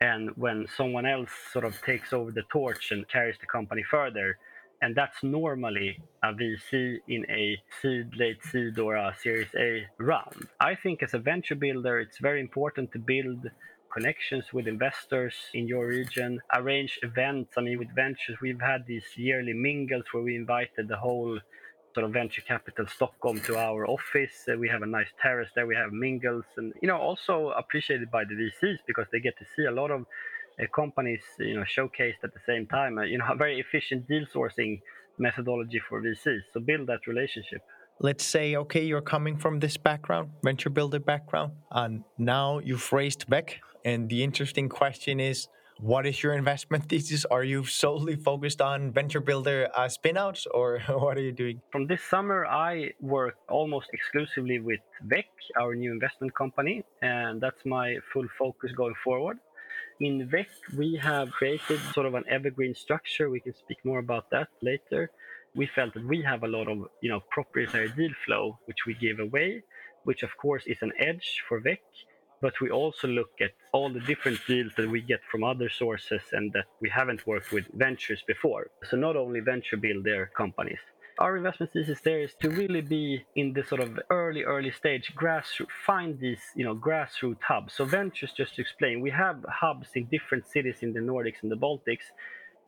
and 0.00 0.30
when 0.36 0.66
someone 0.76 1.06
else 1.06 1.30
sort 1.52 1.64
of 1.64 1.74
takes 1.82 2.12
over 2.12 2.30
the 2.30 2.44
torch 2.52 2.90
and 2.92 3.08
carries 3.08 3.36
the 3.40 3.46
company 3.46 3.82
further 3.82 4.38
and 4.82 4.94
that's 4.94 5.22
normally 5.22 5.98
a 6.22 6.32
VC 6.32 6.98
in 7.08 7.26
a 7.30 7.56
seed, 7.80 8.16
late 8.16 8.42
seed, 8.50 8.78
or 8.78 8.96
a 8.96 9.14
Series 9.22 9.54
A 9.56 9.86
round. 9.98 10.48
I 10.58 10.74
think 10.74 11.02
as 11.02 11.14
a 11.14 11.18
venture 11.18 11.54
builder, 11.54 12.00
it's 12.00 12.18
very 12.18 12.40
important 12.40 12.92
to 12.92 12.98
build 12.98 13.46
connections 13.92 14.44
with 14.52 14.66
investors 14.66 15.34
in 15.52 15.66
your 15.66 15.88
region, 15.88 16.40
arrange 16.54 16.98
events. 17.02 17.54
I 17.56 17.60
mean, 17.62 17.78
with 17.78 17.94
VNTRS, 17.94 18.40
we've 18.40 18.60
had 18.60 18.86
these 18.86 19.04
yearly 19.16 19.52
mingles 19.52 20.04
where 20.12 20.22
we 20.22 20.36
invited 20.36 20.88
the 20.88 20.96
whole 20.96 21.38
sort 21.94 22.06
of 22.06 22.12
venture 22.12 22.42
capital 22.42 22.86
Stockholm 22.86 23.40
to 23.40 23.56
our 23.56 23.86
office. 23.86 24.46
Uh, 24.48 24.56
we 24.56 24.68
have 24.68 24.82
a 24.82 24.86
nice 24.86 25.08
terrace 25.20 25.50
there. 25.54 25.66
We 25.66 25.74
have 25.74 25.92
mingles, 25.92 26.44
and 26.56 26.72
you 26.80 26.88
know, 26.88 26.96
also 26.98 27.50
appreciated 27.50 28.10
by 28.10 28.24
the 28.24 28.34
VCs 28.34 28.78
because 28.86 29.06
they 29.12 29.20
get 29.20 29.36
to 29.38 29.44
see 29.56 29.64
a 29.64 29.72
lot 29.72 29.90
of 29.90 30.06
companies, 30.74 31.22
you 31.38 31.54
know, 31.54 31.64
showcased 31.64 32.22
at 32.22 32.32
the 32.34 32.40
same 32.46 32.66
time. 32.66 32.98
Uh, 32.98 33.02
you 33.02 33.18
know, 33.18 33.26
a 33.30 33.36
very 33.44 33.60
efficient 33.60 34.08
deal 34.08 34.24
sourcing 34.34 34.80
methodology 35.18 35.80
for 35.88 36.02
VCs. 36.02 36.40
So 36.52 36.60
build 36.60 36.86
that 36.88 37.06
relationship. 37.06 37.62
Let's 38.00 38.24
say, 38.24 38.56
okay, 38.56 38.84
you're 38.84 39.02
coming 39.02 39.36
from 39.36 39.60
this 39.60 39.76
background, 39.76 40.30
venture 40.42 40.70
builder 40.70 41.00
background, 41.00 41.52
and 41.70 42.02
now 42.16 42.58
you've 42.60 42.90
raised 42.92 43.26
VEQ. 43.26 43.56
And 43.84 44.08
the 44.08 44.24
interesting 44.24 44.68
question 44.70 45.20
is, 45.20 45.48
what 45.80 46.06
is 46.06 46.22
your 46.22 46.34
investment 46.34 46.84
thesis? 46.88 47.24
Are 47.30 47.44
you 47.44 47.64
solely 47.64 48.16
focused 48.16 48.60
on 48.60 48.92
venture 48.92 49.20
builder 49.20 49.68
uh, 49.74 49.88
spinouts 49.88 50.46
or 50.52 50.80
what 50.88 51.16
are 51.16 51.22
you 51.22 51.32
doing? 51.32 51.60
From 51.72 51.86
this 51.86 52.02
summer, 52.02 52.46
I 52.46 52.92
work 53.00 53.36
almost 53.48 53.88
exclusively 53.92 54.60
with 54.60 54.80
VEQ, 55.06 55.24
our 55.58 55.74
new 55.74 55.92
investment 55.92 56.34
company, 56.34 56.84
and 57.02 57.40
that's 57.40 57.64
my 57.64 57.96
full 58.12 58.26
focus 58.38 58.72
going 58.76 58.94
forward. 59.02 59.38
In 60.00 60.28
VEQ, 60.28 60.78
we 60.78 60.96
have 60.96 61.30
created 61.30 61.78
sort 61.92 62.06
of 62.06 62.14
an 62.14 62.24
evergreen 62.28 62.74
structure. 62.74 63.28
We 63.28 63.40
can 63.40 63.54
speak 63.54 63.78
more 63.84 63.98
about 63.98 64.30
that 64.30 64.48
later. 64.62 65.10
We 65.54 65.66
felt 65.66 65.94
that 65.94 66.06
we 66.06 66.22
have 66.22 66.42
a 66.42 66.48
lot 66.48 66.68
of 66.68 66.78
you 67.02 67.10
know 67.10 67.20
proprietary 67.30 67.90
deal 67.90 68.12
flow, 68.24 68.58
which 68.64 68.86
we 68.86 68.94
give 68.94 69.18
away, 69.20 69.62
which 70.04 70.22
of 70.22 70.30
course 70.36 70.64
is 70.66 70.78
an 70.80 70.92
edge 70.98 71.42
for 71.46 71.60
VEQ 71.60 71.78
but 72.40 72.60
we 72.60 72.70
also 72.70 73.06
look 73.06 73.30
at 73.40 73.50
all 73.72 73.92
the 73.92 74.00
different 74.00 74.38
deals 74.46 74.72
that 74.76 74.88
we 74.88 75.00
get 75.02 75.20
from 75.30 75.44
other 75.44 75.68
sources 75.68 76.22
and 76.32 76.52
that 76.52 76.64
we 76.80 76.88
haven't 76.88 77.26
worked 77.26 77.52
with 77.52 77.70
VNTRS 77.76 78.24
before. 78.26 78.68
So 78.84 78.96
not 78.96 79.16
only 79.16 79.40
venture 79.40 79.76
build 79.76 80.04
their 80.04 80.26
companies. 80.26 80.78
Our 81.20 81.36
investment 81.36 81.74
thesis 81.74 82.00
there 82.00 82.22
is 82.22 82.32
to 82.40 82.48
really 82.48 82.80
be 82.80 83.26
in 83.36 83.52
the 83.52 83.62
sort 83.62 83.82
of 83.82 84.00
early, 84.08 84.42
early 84.42 84.70
stage 84.70 85.12
grassroots, 85.14 85.66
find 85.84 86.18
these, 86.18 86.40
you 86.56 86.64
know, 86.64 86.74
grassroots 86.74 87.42
hubs. 87.42 87.74
So 87.74 87.84
VNTRS, 87.84 88.34
just 88.34 88.54
to 88.54 88.62
explain, 88.62 89.02
we 89.02 89.10
have 89.10 89.44
hubs 89.46 89.88
in 89.94 90.06
different 90.06 90.48
cities 90.48 90.78
in 90.80 90.94
the 90.94 91.00
Nordics 91.00 91.42
and 91.42 91.52
the 91.52 91.58
Baltics. 91.58 92.06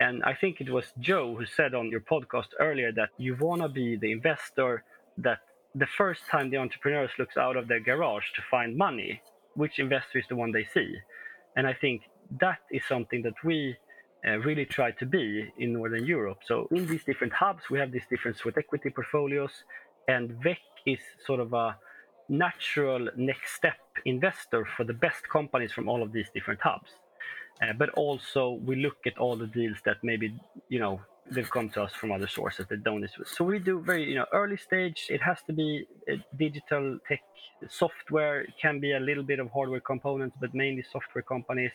And 0.01 0.23
I 0.25 0.35
think 0.35 0.61
it 0.61 0.69
was 0.69 0.93
Joe 1.01 1.35
who 1.35 1.47
said 1.47 1.75
on 1.75 1.91
your 1.91 2.03
podcast 2.03 2.49
earlier 2.61 2.93
that 2.93 3.09
you 3.17 3.37
want 3.37 3.63
to 3.63 3.69
be 3.69 3.97
the 3.97 4.13
investor 4.13 4.85
that 5.17 5.39
the 5.75 5.87
first 5.87 6.21
time 6.31 6.51
the 6.51 6.59
entrepreneurs 6.59 7.13
looks 7.19 7.39
out 7.39 7.57
of 7.57 7.69
their 7.69 7.81
garage 7.81 8.27
to 8.37 8.43
find 8.51 8.77
money 8.77 9.23
which 9.55 9.79
investor 9.79 10.19
is 10.19 10.27
the 10.29 10.37
one 10.37 10.53
they 10.53 10.67
see. 10.75 10.95
And 11.57 11.67
I 11.67 11.73
think 11.73 12.03
that 12.41 12.59
is 12.71 12.83
something 12.87 13.23
that 13.23 13.35
we 13.45 13.77
uh, 14.26 14.38
really 14.38 14.64
try 14.64 14.91
to 14.93 15.07
be 15.07 15.52
in 15.59 15.73
Northern 15.73 16.05
Europe. 16.05 16.38
So 16.47 16.69
in 16.71 16.87
these 16.87 17.05
different 17.05 17.33
hubs, 17.33 17.64
we 17.71 17.79
have 17.79 17.91
these 17.91 18.07
different 18.09 18.37
sweat 18.37 18.57
equity 18.59 18.91
portfolios, 18.91 19.52
and 20.09 20.31
VEQ 20.43 20.57
is 20.87 21.00
sort 21.26 21.41
of 21.41 21.52
a 21.52 21.76
natural 22.29 23.09
next 23.17 23.55
step 23.55 23.76
investor 24.05 24.67
for 24.76 24.85
the 24.85 24.95
best 24.95 25.29
companies 25.29 25.73
from 25.73 25.88
all 25.88 26.02
of 26.02 26.12
these 26.12 26.29
different 26.35 26.61
hubs. 26.61 26.91
Uh, 27.61 27.73
but 27.79 27.91
also 27.91 28.59
we 28.64 28.76
look 28.76 28.99
at 29.07 29.19
all 29.19 29.37
the 29.37 29.47
deals 29.47 29.76
that 29.85 29.97
maybe 30.02 30.35
you 30.69 30.81
know 30.81 31.00
they've 31.31 31.50
come 31.50 31.69
to 31.71 31.83
us 31.83 31.93
from 31.93 32.12
other 32.12 32.26
sources 32.26 32.67
that 32.69 32.83
don't. 32.83 33.09
So 33.25 33.45
we 33.45 33.59
do 33.59 33.81
very, 33.81 34.09
you 34.09 34.17
know, 34.17 34.26
early 34.33 34.57
stage. 34.57 35.07
It 35.09 35.23
has 35.23 35.38
to 35.47 35.52
be 35.52 35.87
digital 36.37 36.99
tech 37.09 37.23
software. 37.69 38.43
It 38.43 38.55
can 38.61 38.81
be 38.81 38.93
a 38.93 39.00
little 39.00 39.23
bit 39.23 39.38
of 39.38 39.50
hardware 39.50 39.81
components, 39.81 40.37
but 40.41 40.55
mainly 40.55 40.85
software 40.91 41.23
companies. 41.23 41.73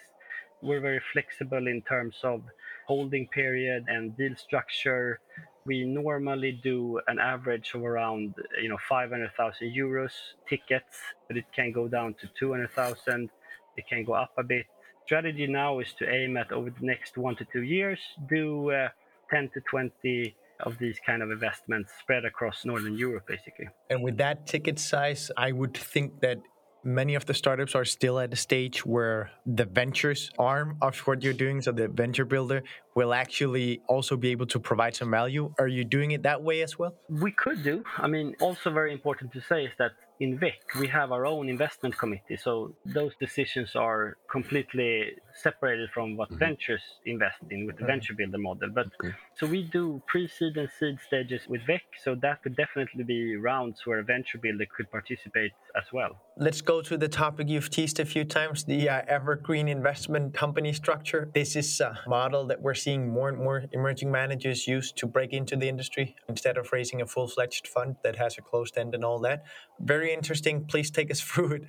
We're 0.62 0.82
very 0.82 1.02
flexible 1.14 1.68
in 1.68 1.82
terms 1.84 2.16
of 2.24 2.42
holding 2.88 3.28
period 3.28 3.86
and 3.88 4.18
deal 4.18 4.36
structure. 4.36 5.20
We 5.66 5.84
normally 5.86 6.54
do 6.64 7.00
an 7.08 7.20
average 7.20 7.74
of 7.76 7.84
around, 7.84 8.36
you 8.62 8.70
know, 8.70 8.78
500,000 8.90 9.74
euros 9.76 10.14
tickets, 10.50 10.98
but 11.28 11.38
it 11.38 11.46
can 11.54 11.72
go 11.72 11.88
down 11.88 12.16
to 12.22 12.28
200,000. 12.40 13.30
It 13.76 13.88
can 13.88 14.04
go 14.04 14.14
up 14.14 14.32
a 14.38 14.44
bit. 14.44 14.66
Strategy 15.06 15.48
now 15.48 15.80
is 15.80 15.94
to 16.00 16.10
aim 16.10 16.38
at 16.38 16.52
over 16.52 16.70
the 16.70 16.86
next 16.86 17.18
one 17.18 17.36
to 17.38 17.46
two 17.46 17.64
years 17.64 18.00
do 18.28 18.72
uh, 18.72 18.90
10 19.30 19.50
to 19.54 19.62
20 19.70 20.36
of 20.62 20.78
these 20.80 21.00
kind 21.06 21.22
of 21.22 21.32
investments 21.32 21.92
spread 22.00 22.26
across 22.26 22.66
Northern 22.66 22.98
Europe, 22.98 23.28
basically. 23.28 23.68
And 23.90 24.04
with 24.04 24.18
that 24.18 24.48
ticket 24.48 24.80
size, 24.80 25.30
I 25.38 25.52
would 25.52 25.78
think 25.78 26.20
that 26.22 26.40
many 26.88 27.16
of 27.16 27.26
the 27.26 27.34
startups 27.34 27.76
are 27.76 27.84
still 27.84 28.18
at 28.18 28.32
a 28.32 28.36
stage 28.36 28.86
where 28.86 29.30
the 29.46 29.66
VNTRS 29.66 30.32
arm 30.40 30.78
of 30.82 30.98
what 31.00 31.22
you're 31.22 31.34
doing, 31.34 31.62
so 31.62 31.74
the 31.74 31.90
venture 31.90 32.24
builder, 32.24 32.64
will 32.98 33.14
actually 33.14 33.80
also 33.86 34.18
be 34.18 34.30
able 34.32 34.48
to 34.48 34.60
provide 34.60 34.96
some 34.96 35.12
value. 35.12 35.54
Are 35.60 35.68
you 35.68 35.84
doing 35.86 36.10
it 36.16 36.24
that 36.24 36.42
way 36.42 36.64
as 36.64 36.80
well? 36.80 36.96
We 37.08 37.32
could 37.32 37.62
do. 37.64 37.84
I 37.96 38.08
mean, 38.08 38.36
also 38.42 38.72
very 38.72 38.92
important 38.92 39.32
to 39.34 39.42
say 39.50 39.66
is 39.66 39.74
that 39.78 39.92
in 40.20 40.40
VEQ, 40.40 40.80
we 40.80 40.88
have 40.88 41.12
our 41.12 41.26
own 41.26 41.48
investment 41.50 41.98
committee. 41.98 42.38
So 42.38 42.76
those 42.86 43.14
decisions 43.20 43.76
are 43.76 44.18
completely 44.32 45.12
separated 45.44 45.90
from 45.94 46.18
what 46.18 46.30
mm-hmm. 46.32 46.44
VNTRS 46.44 46.86
invest 47.06 47.38
in 47.52 47.68
with 47.68 47.78
the 47.78 47.86
venture 47.86 48.16
builder 48.16 48.40
model. 48.40 48.70
But 48.74 48.88
okay. 49.04 49.14
so 49.36 49.46
we 49.46 49.64
do 49.64 50.02
pre-seed 50.08 50.58
and 50.58 50.70
seed 50.80 50.98
stages 51.06 51.42
with 51.48 51.62
VEQ. 51.70 51.82
So 52.04 52.16
that 52.22 52.42
could 52.42 52.56
definitely 52.56 53.04
be 53.04 53.36
rounds 53.36 53.86
where 53.86 54.00
a 54.00 54.04
venture 54.04 54.40
builder 54.40 54.66
could 54.76 54.90
participate 54.90 55.52
as 55.76 55.86
well. 55.94 56.14
Let's 56.38 56.62
go 56.62 56.82
to 56.82 56.98
the 56.98 57.08
topic 57.08 57.48
you've 57.50 57.70
teased 57.70 58.00
a 58.00 58.06
few 58.06 58.24
times, 58.24 58.64
the 58.64 58.90
uh, 58.90 59.02
evergreen 59.08 59.68
investment 59.68 60.34
company 60.34 60.74
structure. 60.74 61.30
This 61.34 61.56
is 61.56 61.80
a 61.80 62.00
model 62.08 62.48
that 62.48 62.62
we're 62.62 62.74
seeing 62.74 62.87
more 62.96 63.30
and 63.30 63.38
more 63.38 63.66
emerging 63.74 64.12
managers 64.12 64.68
use 64.68 64.92
to 64.94 65.06
break 65.06 65.34
into 65.34 65.56
the 65.56 65.68
industry 65.68 66.16
instead 66.30 66.58
of 66.58 66.72
raising 66.72 67.02
a 67.02 67.06
full-fledged 67.06 67.68
fund 67.68 67.98
that 68.04 68.16
has 68.16 68.38
a 68.38 68.42
closed 68.42 68.78
end 68.78 68.96
and 68.96 69.04
all 69.04 69.20
that. 69.20 69.44
Very 69.80 70.14
interesting. 70.14 70.66
Please 70.66 70.90
take 70.90 71.12
us 71.12 71.20
through 71.30 71.52
it. 71.54 71.64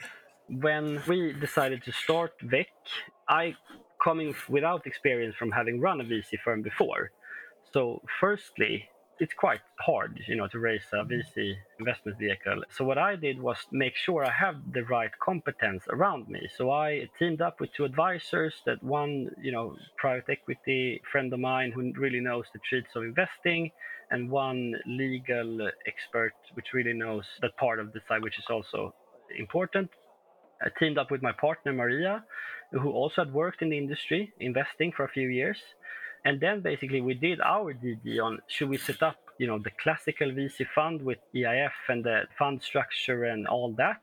When 0.49 1.03
we 1.09 1.33
decided 1.33 1.83
to 1.85 1.93
start 1.93 2.33
VEQ, 2.43 2.67
I 3.29 3.55
coming 4.03 4.35
without 4.49 4.87
experience 4.87 5.35
from 5.37 5.51
having 5.51 5.81
run 5.81 6.01
a 6.01 6.05
VC 6.05 6.39
firm 6.45 6.63
before. 6.63 7.11
So 7.73 8.01
firstly, 8.21 8.89
it's 9.21 9.35
quite 9.35 9.61
hard, 9.81 10.21
you 10.27 10.37
know, 10.37 10.47
to 10.49 10.59
raise 10.59 10.83
a 10.93 11.05
VC 11.05 11.55
investment 11.79 12.19
vehicle. 12.19 12.63
So 12.77 12.85
what 12.85 12.99
I 12.99 13.17
did 13.17 13.41
was 13.41 13.57
make 13.73 13.97
sure 13.97 14.25
I 14.25 14.31
have 14.31 14.57
the 14.73 14.85
right 14.85 15.11
competence 15.25 15.85
around 15.89 16.29
me. 16.29 16.49
So 16.57 16.71
I 16.71 17.09
teamed 17.19 17.41
up 17.41 17.61
with 17.61 17.73
two 17.73 17.85
advisors. 17.85 18.55
That 18.67 18.83
one, 18.83 19.31
you 19.41 19.53
know, 19.53 19.77
private 19.97 20.29
equity 20.31 21.01
friend 21.11 21.33
of 21.33 21.41
mine 21.41 21.73
who 21.73 21.93
really 21.97 22.21
knows 22.21 22.47
the 22.53 22.61
treats 22.69 22.95
of 22.95 23.03
investing, 23.03 23.71
and 24.11 24.31
one 24.31 24.75
legal 24.87 25.71
expert 25.87 26.35
which 26.55 26.73
really 26.73 26.95
knows 26.95 27.25
that 27.43 27.57
part 27.57 27.79
of 27.81 27.93
the 27.93 28.01
side, 28.09 28.23
which 28.23 28.39
is 28.39 28.47
also 28.49 28.95
important. 29.37 29.91
I 30.63 30.69
teamed 30.79 30.99
up 30.99 31.11
with 31.11 31.23
my 31.23 31.33
partner 31.33 31.73
Maria, 31.73 32.25
who 32.73 32.91
also 32.91 33.25
had 33.25 33.33
worked 33.33 33.63
in 33.63 33.71
the 33.71 33.79
industry, 33.79 34.33
investing 34.41 34.93
for 34.93 35.05
a 35.05 35.09
few 35.09 35.29
years. 35.29 35.59
And 36.29 36.39
then 36.39 36.61
basically 36.61 37.01
we 37.01 37.15
did 37.15 37.41
our 37.41 37.73
DD 37.73 38.23
on 38.23 38.41
should 38.49 38.69
we 38.69 38.77
set 38.77 39.03
up, 39.03 39.17
you 39.39 39.47
know, 39.47 39.59
the 39.59 39.71
classical 39.83 40.29
VC 40.29 40.67
fund 40.75 41.01
with 41.01 41.21
EIF 41.35 41.79
and 41.89 42.05
the 42.05 42.25
fund 42.39 42.61
structure 42.63 43.25
and 43.25 43.49
all 43.49 43.73
that, 43.79 44.03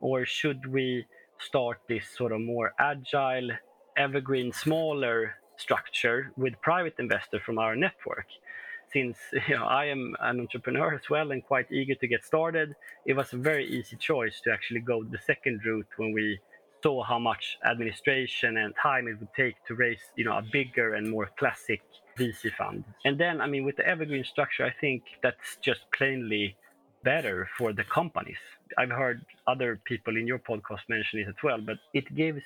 or 0.00 0.26
should 0.26 0.66
we 0.66 1.06
start 1.38 1.78
this 1.88 2.04
sort 2.18 2.32
of 2.32 2.40
more 2.40 2.74
agile, 2.80 3.50
evergreen, 3.96 4.52
smaller 4.52 5.36
structure 5.56 6.32
with 6.36 6.60
private 6.62 6.96
investor 6.98 7.38
from 7.38 7.60
our 7.60 7.76
network? 7.76 8.26
Since 8.92 9.18
you 9.48 9.54
know 9.56 9.66
I 9.66 9.84
am 9.84 10.16
an 10.18 10.40
entrepreneur 10.40 10.92
as 10.96 11.08
well 11.08 11.30
and 11.30 11.44
quite 11.44 11.70
eager 11.70 11.94
to 11.94 12.08
get 12.08 12.24
started, 12.24 12.74
it 13.06 13.14
was 13.14 13.32
a 13.32 13.36
very 13.36 13.66
easy 13.68 13.94
choice 13.94 14.40
to 14.40 14.50
actually 14.50 14.80
go 14.80 15.04
the 15.04 15.20
second 15.30 15.60
route 15.64 15.92
when 15.96 16.10
we 16.12 16.40
saw 16.82 17.02
how 17.02 17.18
much 17.18 17.58
administration 17.64 18.56
and 18.56 18.74
time 18.82 19.08
it 19.08 19.18
would 19.20 19.32
take 19.34 19.54
to 19.66 19.74
raise, 19.74 20.00
you 20.16 20.24
know, 20.24 20.36
a 20.36 20.42
bigger 20.42 20.94
and 20.94 21.08
more 21.10 21.30
classic 21.38 21.82
VC 22.18 22.52
fund. 22.54 22.84
And 23.04 23.18
then, 23.18 23.40
I 23.40 23.46
mean, 23.46 23.64
with 23.64 23.76
the 23.76 23.86
evergreen 23.86 24.24
structure, 24.24 24.64
I 24.64 24.72
think 24.80 25.02
that's 25.22 25.56
just 25.62 25.80
plainly 25.92 26.56
better 27.04 27.48
for 27.56 27.72
the 27.72 27.84
companies. 27.84 28.42
I've 28.78 28.90
heard 28.90 29.24
other 29.46 29.80
people 29.84 30.16
in 30.16 30.26
your 30.26 30.38
podcast 30.38 30.88
mention 30.88 31.20
it 31.20 31.28
as 31.28 31.34
well, 31.42 31.60
but 31.60 31.78
it 31.92 32.14
gives 32.14 32.42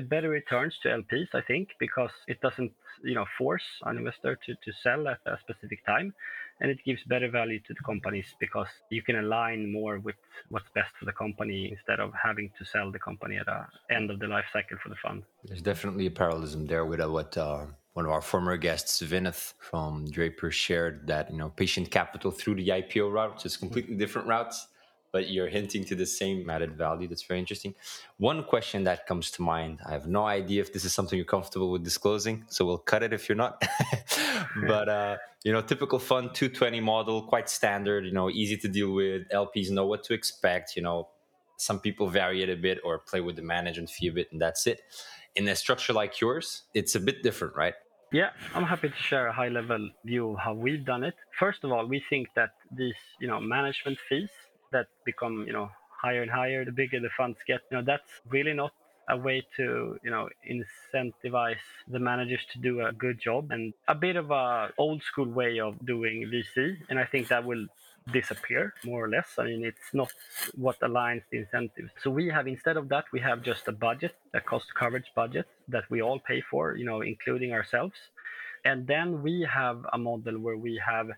better 0.00 0.28
returns 0.28 0.74
to 0.82 0.88
LPs, 0.88 1.28
I 1.34 1.40
think, 1.42 1.70
because 1.78 2.10
it 2.28 2.40
doesn't, 2.40 2.72
you 3.02 3.14
know, 3.14 3.26
force 3.38 3.64
an 3.84 3.98
investor 3.98 4.38
to, 4.46 4.54
to 4.54 4.72
sell 4.82 5.08
at 5.08 5.18
a 5.26 5.38
specific 5.40 5.84
time 5.86 6.14
and 6.60 6.70
it 6.70 6.78
gives 6.84 7.02
better 7.04 7.30
value 7.30 7.60
to 7.60 7.74
the 7.74 7.82
companies 7.84 8.26
because 8.38 8.68
you 8.90 9.02
can 9.02 9.16
align 9.16 9.72
more 9.72 9.98
with 9.98 10.14
what's 10.50 10.68
best 10.74 10.90
for 10.98 11.04
the 11.04 11.12
company 11.12 11.70
instead 11.70 12.00
of 12.00 12.12
having 12.20 12.50
to 12.58 12.64
sell 12.64 12.90
the 12.92 12.98
company 12.98 13.36
at 13.36 13.46
the 13.46 13.94
end 13.94 14.10
of 14.10 14.18
the 14.20 14.26
life 14.26 14.44
cycle 14.52 14.78
for 14.82 14.88
the 14.88 14.96
fund. 15.02 15.22
There's 15.44 15.62
definitely 15.62 16.06
a 16.06 16.10
parallelism 16.10 16.66
there 16.66 16.84
with 16.84 17.00
uh, 17.00 17.10
what 17.10 17.36
uh, 17.36 17.66
one 17.94 18.04
of 18.06 18.12
our 18.12 18.22
former 18.22 18.56
guests, 18.56 19.02
Vinith 19.02 19.54
from 19.58 20.08
Draper, 20.10 20.50
shared 20.50 21.06
that 21.06 21.30
you 21.30 21.38
know 21.38 21.50
patient 21.50 21.90
capital 21.90 22.30
through 22.30 22.56
the 22.56 22.68
IPO 22.68 23.12
route 23.12 23.44
is 23.44 23.56
completely 23.56 23.96
different 23.96 24.28
routes. 24.28 24.68
But 25.14 25.30
you're 25.30 25.46
hinting 25.46 25.84
to 25.84 25.94
the 25.94 26.04
same 26.04 26.50
added 26.50 26.76
value. 26.76 27.06
That's 27.06 27.22
very 27.22 27.38
interesting. 27.38 27.72
One 28.18 28.42
question 28.42 28.82
that 28.82 29.06
comes 29.06 29.30
to 29.36 29.42
mind 29.42 29.78
I 29.86 29.92
have 29.92 30.08
no 30.08 30.26
idea 30.26 30.60
if 30.60 30.72
this 30.72 30.84
is 30.84 30.92
something 30.92 31.16
you're 31.16 31.34
comfortable 31.36 31.70
with 31.70 31.84
disclosing, 31.84 32.44
so 32.48 32.66
we'll 32.66 32.78
cut 32.92 33.04
it 33.04 33.12
if 33.12 33.28
you're 33.28 33.36
not. 33.36 33.62
but, 34.66 34.88
uh, 34.88 35.16
you 35.44 35.52
know, 35.52 35.62
typical 35.62 36.00
fund 36.00 36.34
220 36.34 36.80
model, 36.80 37.22
quite 37.22 37.48
standard, 37.48 38.04
you 38.04 38.10
know, 38.10 38.28
easy 38.28 38.56
to 38.56 38.66
deal 38.66 38.90
with. 38.90 39.22
LPs 39.28 39.70
know 39.70 39.86
what 39.86 40.02
to 40.02 40.14
expect. 40.14 40.74
You 40.74 40.82
know, 40.82 41.08
some 41.58 41.78
people 41.78 42.08
vary 42.08 42.42
it 42.42 42.50
a 42.50 42.56
bit 42.56 42.80
or 42.84 42.98
play 42.98 43.20
with 43.20 43.36
the 43.36 43.42
management 43.42 43.90
fee 43.90 44.08
a 44.08 44.12
bit, 44.12 44.32
and 44.32 44.42
that's 44.42 44.66
it. 44.66 44.80
In 45.36 45.46
a 45.46 45.54
structure 45.54 45.92
like 45.92 46.20
yours, 46.20 46.64
it's 46.74 46.96
a 46.96 47.00
bit 47.00 47.22
different, 47.22 47.54
right? 47.54 47.74
Yeah, 48.12 48.30
I'm 48.52 48.64
happy 48.64 48.88
to 48.88 48.96
share 48.96 49.28
a 49.28 49.32
high 49.32 49.48
level 49.48 49.90
view 50.04 50.32
of 50.32 50.38
how 50.38 50.54
we've 50.54 50.84
done 50.84 51.04
it. 51.04 51.14
First 51.38 51.62
of 51.62 51.70
all, 51.70 51.86
we 51.86 52.02
think 52.10 52.28
that 52.34 52.50
these, 52.76 53.00
you 53.20 53.28
know, 53.28 53.40
management 53.40 53.98
fees 54.08 54.28
that 54.72 54.86
become, 55.04 55.44
you 55.46 55.52
know, 55.52 55.70
higher 56.02 56.22
and 56.22 56.30
higher 56.30 56.64
the 56.64 56.72
bigger 56.72 57.00
the 57.00 57.10
funds 57.16 57.38
get, 57.46 57.60
you 57.70 57.76
know, 57.76 57.84
that's 57.84 58.10
really 58.28 58.52
not 58.52 58.72
a 59.08 59.16
way 59.16 59.46
to, 59.56 59.98
you 60.02 60.10
know, 60.10 60.28
incentivize 60.48 61.64
the 61.88 61.98
managers 61.98 62.40
to 62.52 62.58
do 62.58 62.86
a 62.86 62.92
good 62.92 63.20
job 63.20 63.50
and 63.50 63.74
a 63.88 63.94
bit 63.94 64.16
of 64.16 64.30
a 64.30 64.70
old 64.78 65.02
school 65.02 65.28
way 65.28 65.60
of 65.60 65.74
doing 65.84 66.30
VC. 66.32 66.76
And 66.88 66.98
I 66.98 67.04
think 67.04 67.28
that 67.28 67.44
will 67.44 67.66
disappear 68.12 68.74
more 68.84 69.04
or 69.04 69.08
less. 69.08 69.26
I 69.38 69.44
mean, 69.44 69.64
it's 69.64 69.92
not 69.92 70.12
what 70.54 70.78
aligns 70.80 71.22
the 71.30 71.38
incentives. 71.38 71.90
So 72.02 72.10
we 72.10 72.28
have 72.28 72.46
instead 72.46 72.76
of 72.76 72.88
that, 72.90 73.04
we 73.12 73.20
have 73.20 73.42
just 73.42 73.68
a 73.68 73.72
budget, 73.72 74.14
a 74.34 74.40
cost 74.40 74.74
coverage 74.74 75.10
budget 75.14 75.46
that 75.68 75.84
we 75.90 76.02
all 76.02 76.18
pay 76.18 76.40
for, 76.50 76.76
you 76.76 76.84
know, 76.84 77.00
including 77.02 77.52
ourselves. 77.52 77.96
And 78.64 78.86
then 78.86 79.22
we 79.22 79.46
have 79.50 79.84
a 79.92 79.98
model 79.98 80.38
where 80.38 80.56
we 80.56 80.80
have 80.86 81.10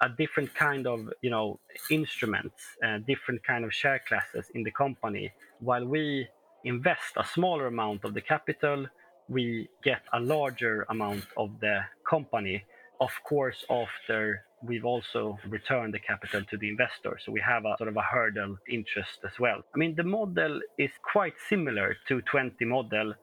a 0.00 0.08
different 0.08 0.54
kind 0.54 0.86
of, 0.86 1.12
you 1.22 1.30
know, 1.30 1.58
instruments, 1.90 2.62
uh, 2.84 2.98
different 3.06 3.42
kind 3.44 3.64
of 3.64 3.72
share 3.72 4.00
classes 4.08 4.46
in 4.54 4.62
the 4.62 4.70
company. 4.70 5.32
While 5.60 5.86
we 5.86 6.28
invest 6.64 7.12
a 7.16 7.24
smaller 7.24 7.66
amount 7.66 8.04
of 8.04 8.14
the 8.14 8.20
capital, 8.20 8.86
we 9.28 9.68
get 9.82 10.02
a 10.12 10.20
larger 10.20 10.86
amount 10.88 11.24
of 11.36 11.60
the 11.60 11.80
company. 12.08 12.64
Of 13.00 13.12
course, 13.24 13.64
after 13.70 14.44
we've 14.62 14.84
also 14.84 15.38
returned 15.48 15.94
the 15.94 15.98
capital 15.98 16.42
to 16.50 16.56
the 16.56 16.68
investor. 16.68 17.18
So 17.24 17.32
we 17.32 17.40
have 17.40 17.64
a 17.64 17.74
sort 17.78 17.88
of 17.88 17.96
a 17.96 18.02
hurdle 18.02 18.56
interest 18.68 19.18
as 19.24 19.38
well. 19.38 19.62
I 19.74 19.78
mean, 19.78 19.94
the 19.94 20.04
model 20.04 20.60
is 20.78 20.90
quite 21.02 21.34
similar 21.48 21.96
to 22.08 22.20
20 22.22 22.64
model, 22.66 23.14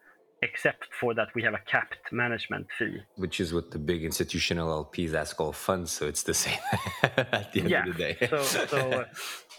except 0.41 0.87
for 0.99 1.13
that 1.13 1.29
we 1.35 1.41
have 1.43 1.53
a 1.53 1.61
capped 1.65 2.11
management 2.11 2.67
fee. 2.77 2.99
Which 3.15 3.39
is 3.39 3.53
what 3.53 3.71
the 3.71 3.79
big 3.79 4.03
institutional 4.03 4.85
LPs 4.85 5.13
ask 5.13 5.39
all 5.39 5.53
funds. 5.53 5.91
So 5.91 6.07
it's 6.07 6.23
the 6.23 6.33
same 6.45 6.59
at 7.03 7.51
the 7.53 7.61
end 7.61 7.69
yeah, 7.69 7.87
of 7.87 7.97
the 7.97 8.03
day. 8.03 8.27
so, 8.29 8.41
so 8.43 8.77
uh, 8.77 9.05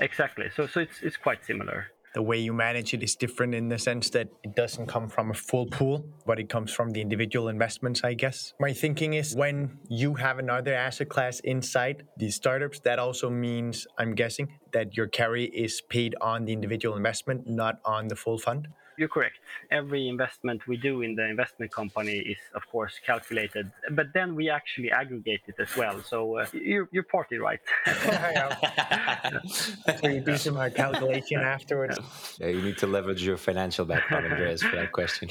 exactly. 0.00 0.46
So, 0.54 0.66
so 0.66 0.80
it's, 0.80 1.02
it's 1.02 1.16
quite 1.16 1.44
similar 1.44 1.88
the 2.14 2.22
way 2.22 2.38
you 2.38 2.52
manage 2.52 2.94
it 2.94 3.02
is 3.02 3.14
different 3.14 3.54
in 3.54 3.68
the 3.68 3.78
sense 3.78 4.10
that 4.10 4.28
it 4.42 4.54
doesn't 4.56 4.86
come 4.86 5.08
from 5.08 5.30
a 5.30 5.34
full 5.34 5.66
pool, 5.66 6.04
but 6.26 6.40
it 6.40 6.48
comes 6.48 6.72
from 6.72 6.90
the 6.90 7.00
individual 7.00 7.48
investments, 7.48 8.02
I 8.02 8.14
guess. 8.14 8.54
My 8.58 8.72
thinking 8.72 9.14
is 9.14 9.36
when 9.36 9.78
you 9.88 10.14
have 10.14 10.38
another 10.38 10.74
asset 10.74 11.08
class 11.08 11.40
inside 11.40 12.06
these 12.16 12.34
startups, 12.34 12.80
that 12.80 12.98
also 12.98 13.30
means, 13.30 13.86
I'm 13.98 14.14
guessing, 14.14 14.48
that 14.72 14.96
your 14.96 15.06
carry 15.06 15.44
is 15.44 15.80
paid 15.80 16.14
on 16.20 16.44
the 16.44 16.52
individual 16.52 16.96
investment, 16.96 17.46
not 17.46 17.80
on 17.84 18.08
the 18.08 18.16
full 18.16 18.38
fund. 18.38 18.68
You're 18.98 19.08
correct. 19.08 19.36
Every 19.70 20.08
investment 20.08 20.66
we 20.66 20.76
do 20.76 21.02
in 21.02 21.14
the 21.14 21.24
investment 21.24 21.70
company 21.70 22.18
is, 22.18 22.38
of 22.54 22.68
course, 22.68 22.94
calculated, 23.06 23.70
but 23.92 24.08
then 24.12 24.34
we 24.34 24.50
actually 24.50 24.90
aggregate 24.90 25.42
it 25.46 25.54
as 25.60 25.76
well. 25.76 26.02
So 26.02 26.38
uh, 26.38 26.46
you're, 26.52 26.88
you're 26.90 27.04
partly 27.04 27.38
right. 27.38 27.60
so 30.00 30.08
you 30.08 30.20
do 30.20 30.36
some 30.36 30.56
uh, 30.56 30.68
calculation 30.70 31.38
afterwards. 31.38 31.96
Yeah, 32.40 32.48
you 32.48 32.60
need 32.60 32.78
to 32.78 32.88
leverage 32.88 33.22
your 33.22 33.36
financial 33.36 33.84
background, 33.84 34.26
Andreas, 34.26 34.64
for 34.64 34.74
that 34.74 34.90
question. 34.90 35.30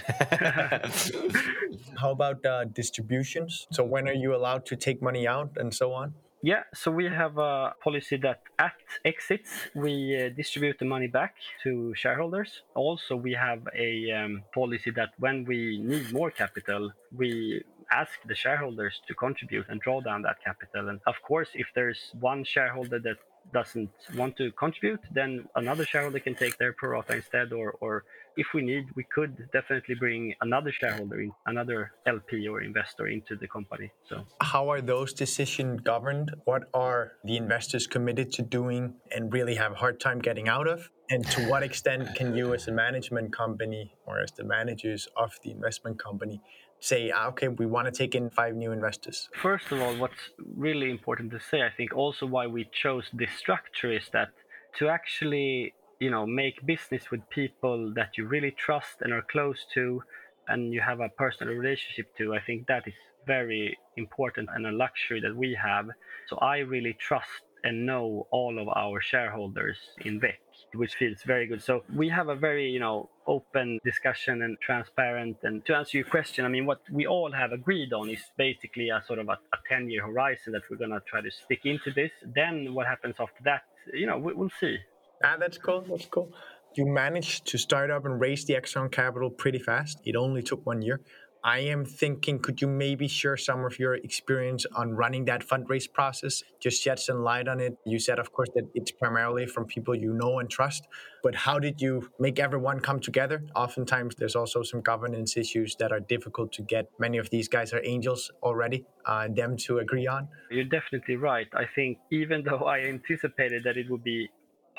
How 1.97 2.11
about 2.11 2.45
uh, 2.45 2.63
distributions? 2.65 3.67
So 3.71 3.83
when 3.83 4.07
are 4.07 4.13
you 4.13 4.33
allowed 4.33 4.65
to 4.67 4.77
take 4.77 5.01
money 5.01 5.27
out 5.27 5.57
and 5.57 5.73
so 5.73 5.91
on? 5.91 6.13
Yeah, 6.43 6.63
so 6.73 6.91
we 6.91 7.05
have 7.05 7.39
a 7.39 7.73
policy 7.83 8.17
that 8.17 8.41
at 8.59 8.75
exits 9.03 9.49
we 9.75 10.15
uh, 10.15 10.29
distribute 10.29 10.77
the 10.77 10.85
money 10.85 11.07
back 11.07 11.33
to 11.63 11.93
shareholders. 11.95 12.61
Also, 12.75 13.15
we 13.15 13.33
have 13.33 13.67
a 13.75 14.11
um, 14.11 14.43
policy 14.53 14.91
that 14.91 15.09
when 15.17 15.45
we 15.45 15.79
need 15.79 16.13
more 16.13 16.29
capital, 16.29 16.91
we 17.15 17.63
ask 17.91 18.11
the 18.27 18.35
shareholders 18.35 19.01
to 19.07 19.15
contribute 19.15 19.65
and 19.69 19.81
draw 19.81 19.99
down 19.99 20.21
that 20.21 20.37
capital. 20.43 20.89
And 20.89 20.99
of 21.07 21.15
course, 21.23 21.49
if 21.55 21.67
there's 21.73 22.11
one 22.19 22.43
shareholder 22.43 22.99
that 22.99 23.17
doesn't 23.53 23.89
want 24.15 24.37
to 24.37 24.51
contribute, 24.51 24.99
then 25.11 25.45
another 25.55 25.85
shareholder 25.85 26.19
can 26.19 26.35
take 26.35 26.57
their 26.57 26.73
pro 26.73 26.91
rata 26.91 27.15
instead, 27.15 27.53
or, 27.53 27.71
or 27.79 28.03
if 28.35 28.47
we 28.53 28.61
need, 28.61 28.85
we 28.95 29.03
could 29.03 29.49
definitely 29.51 29.95
bring 29.95 30.33
another 30.41 30.71
shareholder 30.71 31.21
in, 31.21 31.31
another 31.45 31.91
LP 32.05 32.47
or 32.47 32.61
investor 32.61 33.07
into 33.07 33.35
the 33.35 33.47
company. 33.47 33.91
So, 34.07 34.25
how 34.41 34.69
are 34.69 34.81
those 34.81 35.13
decisions 35.13 35.81
governed? 35.81 36.33
What 36.45 36.63
are 36.73 37.13
the 37.23 37.37
investors 37.37 37.87
committed 37.87 38.31
to 38.33 38.41
doing 38.43 38.95
and 39.11 39.33
really 39.33 39.55
have 39.55 39.71
a 39.71 39.75
hard 39.75 39.99
time 39.99 40.19
getting 40.19 40.47
out 40.47 40.67
of? 40.67 40.89
And 41.09 41.25
to 41.31 41.49
what 41.49 41.63
extent 41.63 42.15
can 42.15 42.35
you, 42.35 42.53
as 42.53 42.67
a 42.67 42.71
management 42.71 43.31
company 43.31 43.93
or 44.05 44.19
as 44.19 44.31
the 44.31 44.43
managers 44.43 45.07
of 45.15 45.31
the 45.41 45.51
investment 45.51 45.97
company, 45.97 46.41
say, 46.79 47.11
ah, 47.11 47.27
okay, 47.27 47.47
we 47.47 47.65
want 47.65 47.85
to 47.85 47.91
take 47.91 48.15
in 48.15 48.29
five 48.29 48.55
new 48.55 48.71
investors? 48.71 49.29
First 49.33 49.71
of 49.71 49.81
all, 49.81 49.95
what's 49.95 50.29
really 50.55 50.89
important 50.89 51.31
to 51.31 51.39
say, 51.39 51.61
I 51.61 51.69
think 51.75 51.95
also 51.95 52.25
why 52.25 52.47
we 52.47 52.69
chose 52.71 53.05
this 53.13 53.31
structure 53.37 53.91
is 53.91 54.09
that 54.13 54.29
to 54.77 54.87
actually, 54.87 55.73
you 55.99 56.11
know, 56.11 56.25
make 56.25 56.65
business 56.65 57.09
with 57.11 57.27
people 57.29 57.93
that 57.95 58.17
you 58.17 58.27
really 58.27 58.51
trust 58.51 59.01
and 59.01 59.11
are 59.11 59.23
close 59.23 59.65
to 59.73 60.03
and 60.47 60.73
you 60.73 60.81
have 60.81 60.99
a 60.99 61.09
personal 61.09 61.53
relationship 61.53 62.15
to, 62.17 62.33
I 62.33 62.39
think 62.39 62.67
that 62.67 62.87
is 62.87 62.93
very 63.25 63.77
important 63.97 64.49
and 64.53 64.65
a 64.65 64.71
luxury 64.71 65.19
that 65.21 65.35
we 65.35 65.57
have. 65.61 65.89
So 66.29 66.37
I 66.37 66.59
really 66.59 66.93
trust 66.93 67.43
and 67.67 67.85
know 67.85 68.25
all 68.31 68.57
of 68.59 68.67
our 68.69 69.01
shareholders 69.01 69.77
in 70.05 70.21
VEQ, 70.21 70.37
which 70.75 70.95
feels 70.95 71.21
very 71.23 71.45
good. 71.47 71.61
So 71.61 71.83
we 71.93 72.07
have 72.07 72.29
a 72.29 72.35
very, 72.35 72.69
you 72.69 72.79
know, 72.79 73.09
open 73.27 73.79
discussion 73.83 74.41
and 74.41 74.57
transparent. 74.61 75.35
And 75.43 75.65
to 75.65 75.75
answer 75.75 75.97
your 75.97 76.07
question, 76.07 76.45
I 76.45 76.47
mean, 76.47 76.65
what 76.65 76.79
we 76.89 77.05
all 77.05 77.31
have 77.33 77.51
agreed 77.51 77.91
on 77.91 78.09
is 78.09 78.21
basically 78.37 78.87
a 78.89 79.03
sort 79.05 79.19
of 79.19 79.27
a, 79.27 79.37
a 79.57 79.59
10 79.67 79.89
year 79.89 80.05
horizon 80.05 80.53
that 80.53 80.61
we're 80.69 80.77
going 80.77 80.91
to 80.91 81.01
try 81.01 81.19
to 81.19 81.29
stick 81.29 81.65
into 81.65 81.91
this. 81.91 82.11
Then 82.23 82.73
what 82.73 82.87
happens 82.87 83.15
after 83.19 83.43
that, 83.43 83.63
you 83.93 84.07
know, 84.07 84.17
we, 84.17 84.33
we'll 84.33 84.57
see. 84.61 84.77
Ah, 85.25 85.35
that's 85.37 85.57
cool. 85.57 85.83
That's 85.89 86.05
cool. 86.05 86.31
You 86.75 86.85
managed 86.85 87.47
to 87.47 87.57
start 87.57 87.91
up 87.91 88.05
and 88.05 88.19
raise 88.21 88.45
the 88.45 88.53
external 88.53 88.89
capital 88.89 89.29
pretty 89.29 89.59
fast. 89.59 89.99
It 90.05 90.15
only 90.15 90.41
took 90.41 90.65
one 90.65 90.81
year. 90.81 91.01
I 91.43 91.59
am 91.59 91.85
thinking, 91.85 92.39
could 92.39 92.61
you 92.61 92.67
maybe 92.67 93.07
share 93.07 93.37
some 93.37 93.63
of 93.63 93.79
your 93.79 93.95
experience 93.95 94.65
on 94.75 94.91
running 94.91 95.25
that 95.25 95.47
fundraise 95.47 95.91
process? 95.91 96.43
Just 96.59 96.81
shed 96.81 96.99
some 96.99 97.23
light 97.23 97.47
on 97.47 97.59
it. 97.59 97.77
You 97.85 97.99
said, 97.99 98.19
of 98.19 98.31
course, 98.33 98.49
that 98.55 98.65
it's 98.73 98.91
primarily 98.91 99.45
from 99.45 99.65
people 99.65 99.95
you 99.95 100.13
know 100.13 100.39
and 100.39 100.49
trust, 100.49 100.87
but 101.23 101.35
how 101.35 101.59
did 101.59 101.81
you 101.81 102.09
make 102.19 102.39
everyone 102.39 102.79
come 102.79 102.99
together? 102.99 103.43
Oftentimes, 103.55 104.15
there's 104.15 104.35
also 104.35 104.63
some 104.63 104.81
governance 104.81 105.37
issues 105.37 105.75
that 105.79 105.91
are 105.91 105.99
difficult 105.99 106.51
to 106.53 106.61
get. 106.63 106.89
Many 106.99 107.17
of 107.17 107.29
these 107.29 107.47
guys 107.47 107.73
are 107.73 107.81
angels 107.83 108.31
already, 108.43 108.85
uh, 109.05 109.27
them 109.33 109.57
to 109.57 109.79
agree 109.79 110.07
on. 110.07 110.27
You're 110.51 110.65
definitely 110.65 111.15
right. 111.15 111.47
I 111.53 111.65
think 111.75 111.97
even 112.11 112.43
though 112.43 112.65
I 112.65 112.79
anticipated 112.79 113.63
that 113.63 113.77
it 113.77 113.89
would 113.89 114.03
be 114.03 114.29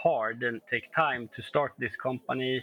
hard 0.02 0.42
and 0.42 0.60
take 0.70 0.84
time 0.94 1.28
to 1.36 1.42
start 1.42 1.72
this 1.78 1.92
company, 2.02 2.62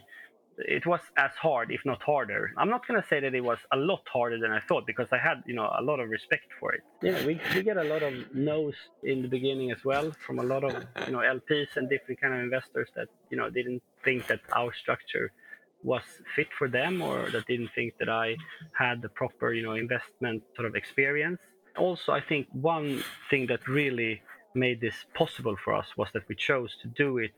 it 0.58 0.86
was 0.86 1.02
as 1.18 1.32
hard, 1.32 1.72
if 1.72 1.82
not 1.86 2.02
harder. 2.02 2.52
I'm 2.58 2.70
not 2.70 2.88
going 2.88 3.02
to 3.02 3.08
say 3.08 3.20
that 3.20 3.34
it 3.34 3.44
was 3.44 3.60
a 3.72 3.78
lot 3.78 4.02
harder 4.12 4.40
than 4.40 4.52
I 4.52 4.60
thought 4.62 4.86
because 4.88 5.08
I 5.12 5.18
had, 5.18 5.44
you 5.46 5.54
know, 5.54 5.70
a 5.78 5.82
lot 5.82 6.00
of 6.00 6.10
respect 6.10 6.46
for 6.60 6.74
it. 6.74 6.82
Know, 7.02 7.26
we, 7.26 7.40
we 7.54 7.64
get 7.64 7.78
a 7.78 7.84
lot 7.84 8.04
of 8.04 8.14
no's 8.34 8.76
in 9.04 9.22
the 9.22 9.28
beginning 9.28 9.72
as 9.72 9.84
well 9.84 10.12
from 10.26 10.40
a 10.40 10.44
lot 10.44 10.64
of, 10.64 10.74
you 11.06 11.12
know, 11.12 11.20
LPs 11.20 11.76
and 11.76 11.90
different 11.90 12.22
kind 12.22 12.34
of 12.34 12.40
investors 12.40 12.90
that, 12.96 13.08
you 13.30 13.38
know, 13.38 13.50
didn't 13.50 13.84
think 14.04 14.28
that 14.28 14.40
our 14.54 14.74
structure 14.74 15.32
was 15.84 16.04
fit 16.36 16.48
for 16.58 16.68
them 16.68 17.02
or 17.02 17.30
that 17.32 17.46
didn't 17.48 17.70
think 17.76 17.94
that 18.00 18.10
I 18.10 18.36
had 18.78 19.02
the 19.02 19.10
proper, 19.10 19.54
you 19.54 19.62
know, 19.62 19.74
investment 19.74 20.44
sort 20.56 20.68
of 20.68 20.76
experience. 20.76 21.40
Also, 21.78 22.14
I 22.14 22.22
think 22.22 22.48
one 22.54 23.04
thing 23.30 23.48
that 23.48 23.68
really 23.68 24.22
made 24.54 24.80
this 24.80 24.96
possible 25.14 25.58
for 25.64 25.74
us 25.74 25.88
was 25.98 26.08
that 26.14 26.24
we 26.30 26.36
chose 26.36 26.78
to 26.82 26.88
do 26.88 27.18
it 27.18 27.34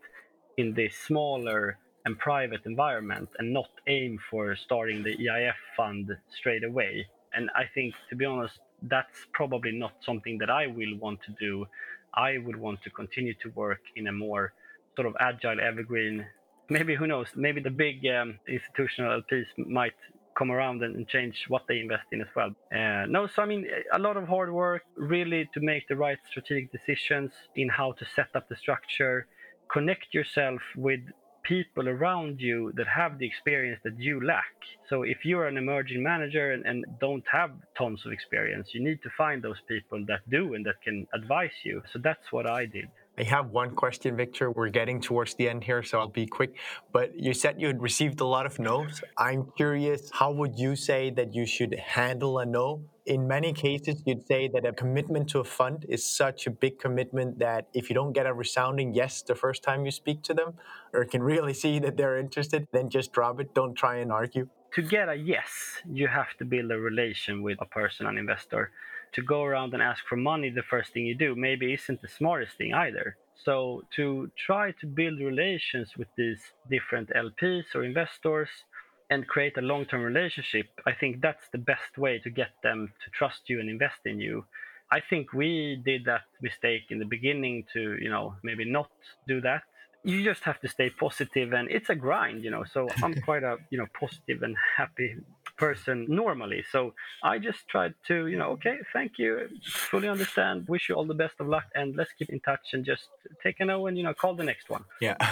in 0.58 0.74
this 0.76 0.96
smaller 0.96 1.78
and 2.08 2.18
private 2.18 2.62
environment 2.66 3.28
and 3.38 3.52
not 3.52 3.70
aim 3.88 4.18
for 4.32 4.56
starting 4.56 5.04
the 5.04 5.14
EIF 5.18 5.60
fund 5.76 6.10
straight 6.40 6.64
away. 6.64 7.06
And 7.34 7.50
I 7.54 7.66
think, 7.76 7.96
to 8.10 8.16
be 8.16 8.24
honest, 8.24 8.60
that's 8.84 9.18
probably 9.34 9.74
not 9.74 9.92
something 10.06 10.38
that 10.38 10.50
I 10.50 10.68
will 10.68 10.96
want 11.06 11.20
to 11.28 11.32
do. 11.38 11.68
I 12.14 12.38
would 12.38 12.56
want 12.56 12.82
to 12.86 12.90
continue 12.90 13.34
to 13.44 13.50
work 13.50 13.82
in 13.98 14.08
a 14.08 14.14
more 14.14 14.54
sort 14.96 15.06
of 15.06 15.16
agile 15.20 15.60
evergreen. 15.60 16.26
Maybe 16.70 16.96
who 16.96 17.08
knows? 17.08 17.28
Maybe 17.36 17.60
the 17.60 17.76
big 17.86 17.98
um, 18.08 18.40
institutional 18.48 19.22
LPs 19.22 19.48
might 19.58 20.00
come 20.38 20.50
around 20.50 20.84
and 20.84 21.06
change 21.10 21.36
what 21.50 21.64
they 21.68 21.80
invest 21.80 22.08
in 22.14 22.22
as 22.22 22.32
well. 22.38 22.52
Uh, 22.72 23.06
no, 23.16 23.28
so 23.28 23.42
I 23.42 23.46
mean, 23.46 23.68
a 23.92 24.00
lot 24.00 24.16
of 24.16 24.30
hard 24.30 24.50
work 24.54 24.84
really 24.96 25.50
to 25.54 25.60
make 25.60 25.90
the 25.90 25.98
right 25.98 26.20
strategic 26.30 26.72
decisions 26.72 27.32
in 27.58 27.68
how 27.68 27.92
to 28.00 28.06
set 28.16 28.30
up 28.34 28.48
the 28.48 28.56
structure, 28.56 29.28
connect 29.70 30.14
yourself 30.14 30.62
with 30.78 31.02
people 31.48 31.88
around 31.88 32.40
you 32.40 32.74
that 32.76 32.88
have 32.88 33.18
the 33.18 33.26
experience 33.26 33.80
that 33.84 33.98
you 34.00 34.24
lack. 34.26 34.54
So 34.90 35.04
if 35.04 35.20
you're 35.24 35.48
an 35.48 35.58
emerging 35.58 36.04
manager 36.04 36.52
and, 36.52 36.66
and, 36.66 36.86
don't 37.00 37.24
have 37.32 37.52
tons 37.78 38.02
of 38.06 38.12
experience, 38.12 38.68
you 38.74 38.84
need 38.84 39.02
to 39.04 39.10
find 39.18 39.42
those 39.42 39.62
people 39.68 40.04
that 40.08 40.22
do 40.30 40.54
and 40.56 40.66
that 40.66 40.82
can 40.84 41.08
advise 41.14 41.58
you. 41.64 41.82
So 41.94 42.00
that's 42.04 42.32
what 42.32 42.50
I 42.50 42.66
did. 42.66 42.90
I 43.20 43.24
have 43.24 43.50
one 43.50 43.72
question, 43.72 44.16
Viktor. 44.16 44.52
We're 44.52 44.70
getting 44.70 45.02
towards 45.02 45.34
the 45.34 45.50
end 45.50 45.64
here, 45.64 45.82
so 45.82 45.98
I'll 45.98 46.08
be 46.08 46.28
quick. 46.28 46.56
But 46.94 47.20
you 47.20 47.34
said 47.34 47.60
you 47.60 47.66
had 47.66 47.82
received 47.82 48.20
a 48.22 48.26
lot 48.26 48.46
of 48.46 48.60
no's. 48.60 49.02
I'm 49.18 49.52
curious, 49.58 50.12
how 50.14 50.32
would 50.34 50.60
you 50.60 50.76
say 50.76 51.10
that 51.12 51.34
you 51.34 51.48
should 51.48 51.74
handle 51.80 52.38
a 52.38 52.46
no? 52.46 52.84
In 53.08 53.28
many 53.28 53.54
cases, 53.54 54.04
you'd 54.06 54.28
say 54.28 54.48
that 54.50 54.68
a 54.68 54.72
commitment 54.72 55.30
to 55.30 55.40
a 55.40 55.44
fund 55.44 55.84
is 55.90 56.06
such 56.06 56.46
a 56.46 56.52
big 56.52 56.78
commitment 56.78 57.40
that 57.40 57.68
if 57.74 57.90
you 57.90 57.96
don't 57.96 58.14
get 58.14 58.28
a 58.28 58.34
resounding 58.34 58.94
yes 58.94 59.24
the 59.24 59.34
first 59.34 59.64
time 59.64 59.84
you 59.84 59.92
speak 59.92 60.22
to 60.24 60.36
them, 60.36 60.54
or 60.94 61.04
can 61.04 61.24
really 61.24 61.56
see 61.56 61.80
that 61.80 61.98
they're 61.98 62.20
interested, 62.20 62.68
then 62.72 62.88
just 62.88 63.14
drop 63.14 63.40
it. 63.40 63.56
Don't 63.56 63.74
try 63.74 63.96
and 63.96 64.12
argue. 64.12 64.48
To 64.74 64.82
get 64.84 65.10
a 65.10 65.16
yes, 65.16 65.50
you 65.92 66.08
have 66.08 66.38
to 66.38 66.46
build 66.46 66.70
a 66.70 66.78
relation 66.78 67.42
with 67.42 67.58
a 67.62 67.66
person, 67.66 68.06
an 68.06 68.20
investor 68.20 68.72
to 69.14 69.22
go 69.22 69.44
around 69.44 69.74
and 69.74 69.82
ask 69.82 70.06
for 70.08 70.16
money 70.16 70.50
the 70.50 70.64
first 70.64 70.94
thing 70.94 71.06
you 71.06 71.16
do 71.16 71.36
maybe 71.36 71.74
isn't 71.74 72.02
the 72.02 72.08
smartest 72.08 72.58
thing 72.58 72.74
either. 72.74 73.18
So 73.36 73.84
to 73.96 74.32
try 74.36 74.72
to 74.80 74.88
build 74.88 75.20
relations 75.20 75.92
with 75.98 76.08
these 76.18 76.42
different 76.70 77.10
LPs 77.10 77.76
or 77.76 77.84
investors 77.84 78.50
and 79.10 79.28
create 79.28 79.58
a 79.58 79.62
long-term 79.62 80.02
relationship, 80.02 80.68
I 80.86 80.92
think 80.92 81.22
that's 81.22 81.48
the 81.52 81.58
best 81.58 81.98
way 81.98 82.20
to 82.20 82.30
get 82.30 82.52
them 82.64 82.92
to 83.04 83.12
trust 83.12 83.42
you 83.48 83.60
and 83.60 83.70
invest 83.70 84.00
in 84.06 84.20
you. 84.20 84.46
I 84.92 85.00
think 85.02 85.34
we 85.34 85.82
did 85.84 86.06
that 86.06 86.24
mistake 86.42 86.84
in 86.90 87.00
the 87.00 87.06
beginning 87.06 87.66
to, 87.74 87.98
you 88.02 88.10
know, 88.10 88.36
maybe 88.44 88.66
not 88.66 88.90
do 89.28 89.42
that. 89.42 89.64
You 90.04 90.24
just 90.24 90.44
have 90.44 90.60
to 90.62 90.68
stay 90.68 90.90
positive 90.90 91.54
and 91.54 91.70
it's 91.70 91.90
a 91.90 91.96
grind, 91.96 92.44
you 92.44 92.52
know. 92.52 92.64
So 92.64 92.88
I'm 93.04 93.14
quite 93.28 93.44
a, 93.44 93.58
you 93.70 93.78
know, 93.78 93.88
positive 94.00 94.44
and 94.44 94.56
happy 94.78 95.16
person 95.58 96.06
normally. 96.08 96.64
So 96.72 96.94
I 97.24 97.40
just 97.40 97.68
tried 97.68 97.94
to, 98.08 98.28
you 98.28 98.38
know, 98.38 98.50
okay, 98.52 98.78
thank 98.94 99.14
you, 99.18 99.50
fully 99.64 100.08
understand, 100.08 100.68
wish 100.68 100.90
you 100.90 100.96
all 100.96 101.06
the 101.06 101.14
best 101.14 101.36
of 101.40 101.48
luck, 101.48 101.66
and 101.76 101.96
let's 101.96 102.12
keep 102.14 102.30
in 102.30 102.40
touch 102.42 102.74
and 102.74 102.86
just 102.86 103.10
take 103.44 103.60
a 103.60 103.66
no 103.66 103.88
and 103.88 103.98
you 103.98 104.04
know 104.04 104.14
call 104.14 104.36
the 104.36 104.44
next 104.44 104.70
one. 104.70 104.84
Yeah, 105.02 105.16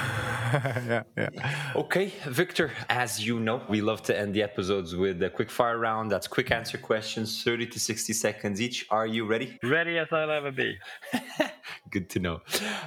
yeah, 0.87 1.03
yeah. 1.17 1.71
Okay, 1.75 2.11
Viktor. 2.27 2.71
As 2.89 3.25
you 3.25 3.39
know, 3.39 3.61
we 3.69 3.81
love 3.81 4.01
to 4.03 4.17
end 4.17 4.33
the 4.33 4.43
episodes 4.43 4.95
with 4.95 5.21
a 5.23 5.29
quick 5.29 5.51
fire 5.51 5.77
round. 5.77 6.11
That's 6.11 6.27
quick 6.27 6.51
answer 6.51 6.77
questions, 6.77 7.43
thirty 7.43 7.67
to 7.67 7.79
sixty 7.79 8.13
seconds 8.13 8.61
each. 8.61 8.85
Are 8.89 9.07
you 9.07 9.25
ready? 9.25 9.57
Ready 9.63 9.97
as 9.97 10.07
I'll 10.11 10.31
ever 10.31 10.51
be. 10.51 10.77
Good 11.91 12.09
to 12.11 12.19
know. 12.19 12.41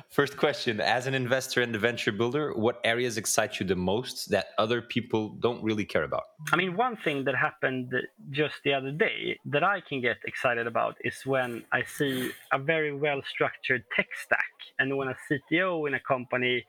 First 0.09 0.37
question 0.37 0.81
As 0.81 1.07
an 1.07 1.14
investor 1.14 1.62
and 1.62 1.75
a 1.75 1.79
venture 1.79 2.12
builder, 2.12 2.53
what 2.55 2.81
areas 2.85 3.17
excite 3.17 3.61
you 3.61 3.67
the 3.67 3.77
most 3.77 4.31
that 4.31 4.49
other 4.59 4.81
people 4.83 5.31
don't 5.41 5.62
really 5.62 5.85
care 5.85 6.05
about? 6.05 6.25
I 6.53 6.57
mean, 6.57 6.77
one 6.77 6.97
thing 6.97 7.25
that 7.25 7.35
happened 7.35 7.93
just 8.31 8.57
the 8.64 8.75
other 8.75 8.93
day 8.93 9.38
that 9.47 9.64
I 9.64 9.81
can 9.81 10.01
get 10.01 10.19
excited 10.25 10.67
about 10.67 10.97
is 11.05 11.25
when 11.25 11.64
I 11.73 11.83
see 11.85 12.31
a 12.53 12.59
very 12.59 12.95
well 12.95 13.21
structured 13.29 13.85
tech 13.95 14.09
stack 14.25 14.53
and 14.79 14.97
when 14.97 15.09
a 15.09 15.17
CTO 15.29 15.88
in 15.88 15.95
a 15.95 16.01
company 16.01 16.64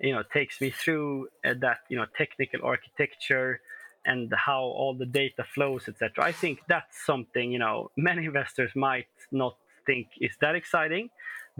you 0.00 0.12
know 0.14 0.22
takes 0.32 0.60
me 0.60 0.70
through 0.70 1.28
uh, 1.44 1.54
that 1.60 1.78
you 1.88 1.96
know 1.96 2.06
technical 2.16 2.60
architecture 2.64 3.60
and 4.06 4.32
how 4.34 4.62
all 4.62 4.94
the 4.94 5.06
data 5.06 5.44
flows 5.54 5.88
etc 5.88 6.24
i 6.24 6.32
think 6.32 6.60
that's 6.68 7.04
something 7.04 7.52
you 7.52 7.58
know 7.58 7.90
many 7.96 8.24
investors 8.24 8.70
might 8.74 9.06
not 9.30 9.56
think 9.86 10.08
is 10.20 10.32
that 10.40 10.54
exciting 10.54 11.10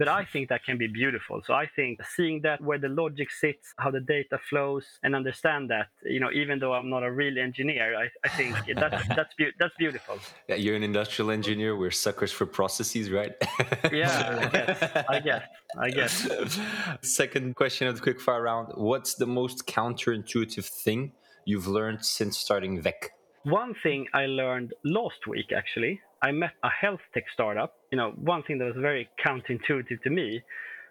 but 0.01 0.07
I 0.07 0.25
think 0.25 0.49
that 0.49 0.65
can 0.65 0.79
be 0.79 0.87
beautiful. 0.87 1.43
So 1.45 1.53
I 1.53 1.67
think 1.75 2.03
seeing 2.15 2.41
that 2.41 2.59
where 2.59 2.79
the 2.79 2.89
logic 2.89 3.29
sits, 3.29 3.71
how 3.77 3.91
the 3.91 3.99
data 3.99 4.39
flows, 4.49 4.83
and 5.03 5.15
understand 5.15 5.69
that, 5.69 5.89
you 6.03 6.19
know, 6.19 6.31
even 6.33 6.57
though 6.57 6.73
I'm 6.73 6.89
not 6.89 7.03
a 7.03 7.11
real 7.11 7.37
engineer, 7.37 7.95
I, 7.95 8.07
I 8.25 8.29
think 8.29 8.55
that's 8.75 9.07
that's 9.15 9.33
be- 9.35 9.55
that's 9.59 9.75
beautiful. 9.77 10.17
Yeah, 10.49 10.55
you're 10.55 10.75
an 10.75 10.81
industrial 10.81 11.29
engineer. 11.29 11.75
We're 11.75 11.91
suckers 11.91 12.31
for 12.31 12.47
processes, 12.47 13.11
right? 13.11 13.33
yeah, 13.93 14.39
I 14.41 14.49
guess. 14.49 15.05
I 15.07 15.19
guess. 15.19 15.43
I 15.77 15.89
guess. 15.91 16.59
Second 17.03 17.55
question 17.55 17.87
of 17.87 17.93
the 17.97 18.01
quick 18.01 18.19
fire 18.19 18.41
round: 18.41 18.69
What's 18.73 19.13
the 19.13 19.27
most 19.27 19.67
counterintuitive 19.67 20.65
thing 20.65 21.11
you've 21.45 21.67
learned 21.67 22.03
since 22.03 22.39
starting 22.39 22.81
VEQ? 22.81 23.01
One 23.43 23.75
thing 23.83 24.07
I 24.15 24.25
learned 24.25 24.73
last 24.83 25.27
week, 25.27 25.51
actually, 25.55 26.01
I 26.21 26.31
met 26.31 26.53
a 26.63 26.69
health 26.69 27.01
tech 27.13 27.25
startup. 27.33 27.73
You 27.91 27.97
know, 27.97 28.11
one 28.11 28.43
thing 28.43 28.59
that 28.59 28.65
was 28.65 28.77
very 28.77 29.09
counterintuitive 29.25 30.01
to 30.03 30.09
me 30.09 30.41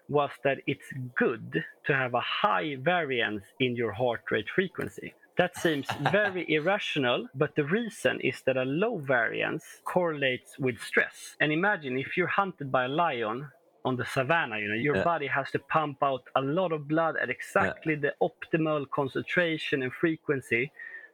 was 0.09 0.31
that 0.43 0.57
it's 0.67 0.87
good 1.15 1.63
to 1.85 1.93
have 1.93 2.13
a 2.13 2.19
high 2.19 2.75
variance 2.81 3.43
in 3.59 3.75
your 3.75 3.93
heart 3.93 4.23
rate 4.29 4.49
frequency. 4.53 5.13
That 5.37 5.57
seems 5.57 5.87
very 6.11 6.45
irrational, 6.53 7.27
but 7.33 7.55
the 7.55 7.63
reason 7.63 8.19
is 8.19 8.41
that 8.45 8.57
a 8.57 8.63
low 8.63 8.97
variance 8.97 9.63
correlates 9.85 10.59
with 10.59 10.81
stress. 10.81 11.37
And 11.39 11.51
imagine 11.51 11.97
if 11.97 12.17
you're 12.17 12.27
hunted 12.27 12.71
by 12.71 12.85
a 12.85 12.89
lion 12.89 13.47
on 13.85 13.95
the 13.95 14.05
savannah, 14.05 14.59
you 14.59 14.67
know, 14.67 14.75
your 14.75 14.97
yeah. 14.97 15.03
body 15.03 15.27
has 15.27 15.49
to 15.51 15.59
pump 15.59 16.03
out 16.03 16.23
a 16.35 16.41
lot 16.41 16.73
of 16.73 16.87
blood 16.87 17.15
at 17.15 17.29
exactly 17.29 17.93
yeah. 17.93 18.09
the 18.09 18.13
optimal 18.21 18.89
concentration 18.89 19.81
and 19.81 19.93
frequency 19.93 20.71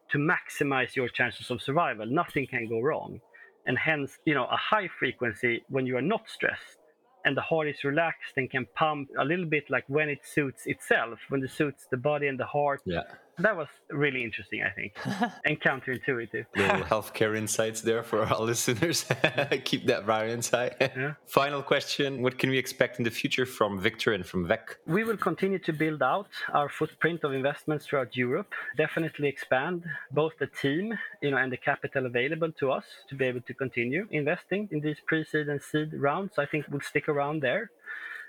to 0.10 0.18
maximize 0.18 0.96
your 0.96 1.10
chances 1.10 1.52
of 1.52 1.62
survival. 1.62 2.06
Nothing 2.06 2.48
can 2.48 2.68
go 2.68 2.82
wrong. 2.82 3.22
And 3.68 3.78
hence, 3.78 4.18
you 4.26 4.34
know, 4.34 4.46
a 4.46 4.58
high 4.58 4.90
frequency 5.00 5.64
when 5.70 5.86
you 5.86 5.98
are 5.98 6.02
not 6.02 6.24
stressed 6.28 6.80
and 7.26 7.36
the 7.36 7.42
heart 7.42 7.68
is 7.68 7.84
relaxed 7.84 8.34
and 8.38 8.50
can 8.50 8.66
pump 8.76 9.10
a 9.20 9.26
little 9.26 9.46
bit 9.46 9.70
like 9.70 9.84
when 9.88 10.10
it 10.10 10.26
suits 10.26 10.64
itself, 10.66 11.20
when 11.30 11.44
it 11.44 11.52
suits 11.52 11.86
the 11.92 11.98
body 11.98 12.28
and 12.28 12.40
the 12.40 12.46
heart. 12.46 12.82
Yeah 12.86 13.04
that 13.40 13.56
was 13.56 13.68
really 13.90 14.24
interesting, 14.24 14.64
I 14.64 14.70
think, 14.70 14.94
and 15.46 15.60
counterintuitive. 15.62 16.46
Little 16.56 16.82
healthcare 16.82 17.38
insights 17.38 17.82
there 17.82 18.04
for 18.04 18.24
our 18.24 18.42
listeners. 18.52 19.06
Keep 19.64 19.86
that 19.88 20.06
variance 20.06 20.50
high. 20.50 20.72
Yeah. 20.80 21.14
Final 21.28 21.62
question 21.62 22.22
What 22.24 22.38
can 22.40 22.50
we 22.50 22.58
expect 22.58 22.98
in 22.98 23.04
the 23.04 23.12
future 23.12 23.46
from 23.46 23.80
Viktor 23.80 24.14
and 24.14 24.26
from 24.26 24.48
VEQ? 24.48 24.76
We 24.88 25.04
will 25.04 25.18
continue 25.18 25.60
to 25.60 25.74
build 25.74 26.02
out 26.02 26.30
our 26.54 26.70
footprint 26.70 27.24
of 27.24 27.34
investments 27.34 27.86
throughout 27.86 28.16
Europe, 28.16 28.54
definitely 28.76 29.28
expand 29.28 29.84
both 30.12 30.34
the 30.40 30.48
team 30.48 30.98
you 31.22 31.32
know, 31.32 31.38
and 31.38 31.52
the 31.52 31.58
capital 31.58 32.06
available 32.06 32.52
to 32.54 32.72
us 32.72 32.86
to 33.10 33.16
be 33.16 33.26
able 33.26 33.42
to 33.42 33.54
continue 33.54 34.08
investing 34.12 34.68
in 34.72 34.80
these 34.82 34.98
pre 35.06 35.24
seed 35.24 35.48
and 35.48 35.62
seed 35.62 35.94
rounds. 35.94 36.34
I 36.38 36.46
think 36.46 36.66
we'll 36.70 36.82
stick 36.82 37.08
around 37.08 37.42
there. 37.42 37.70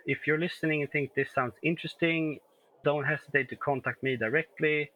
If 0.07 0.27
you're 0.27 0.39
listening 0.39 0.83
and 0.83 0.91
think 0.91 1.15
this 1.15 1.29
sounds 1.35 1.55
interesting, 1.63 2.41
don't 2.85 3.05
hesitate 3.05 3.49
to 3.51 3.57
contact 3.57 4.03
me 4.03 4.17
directly 4.17 4.91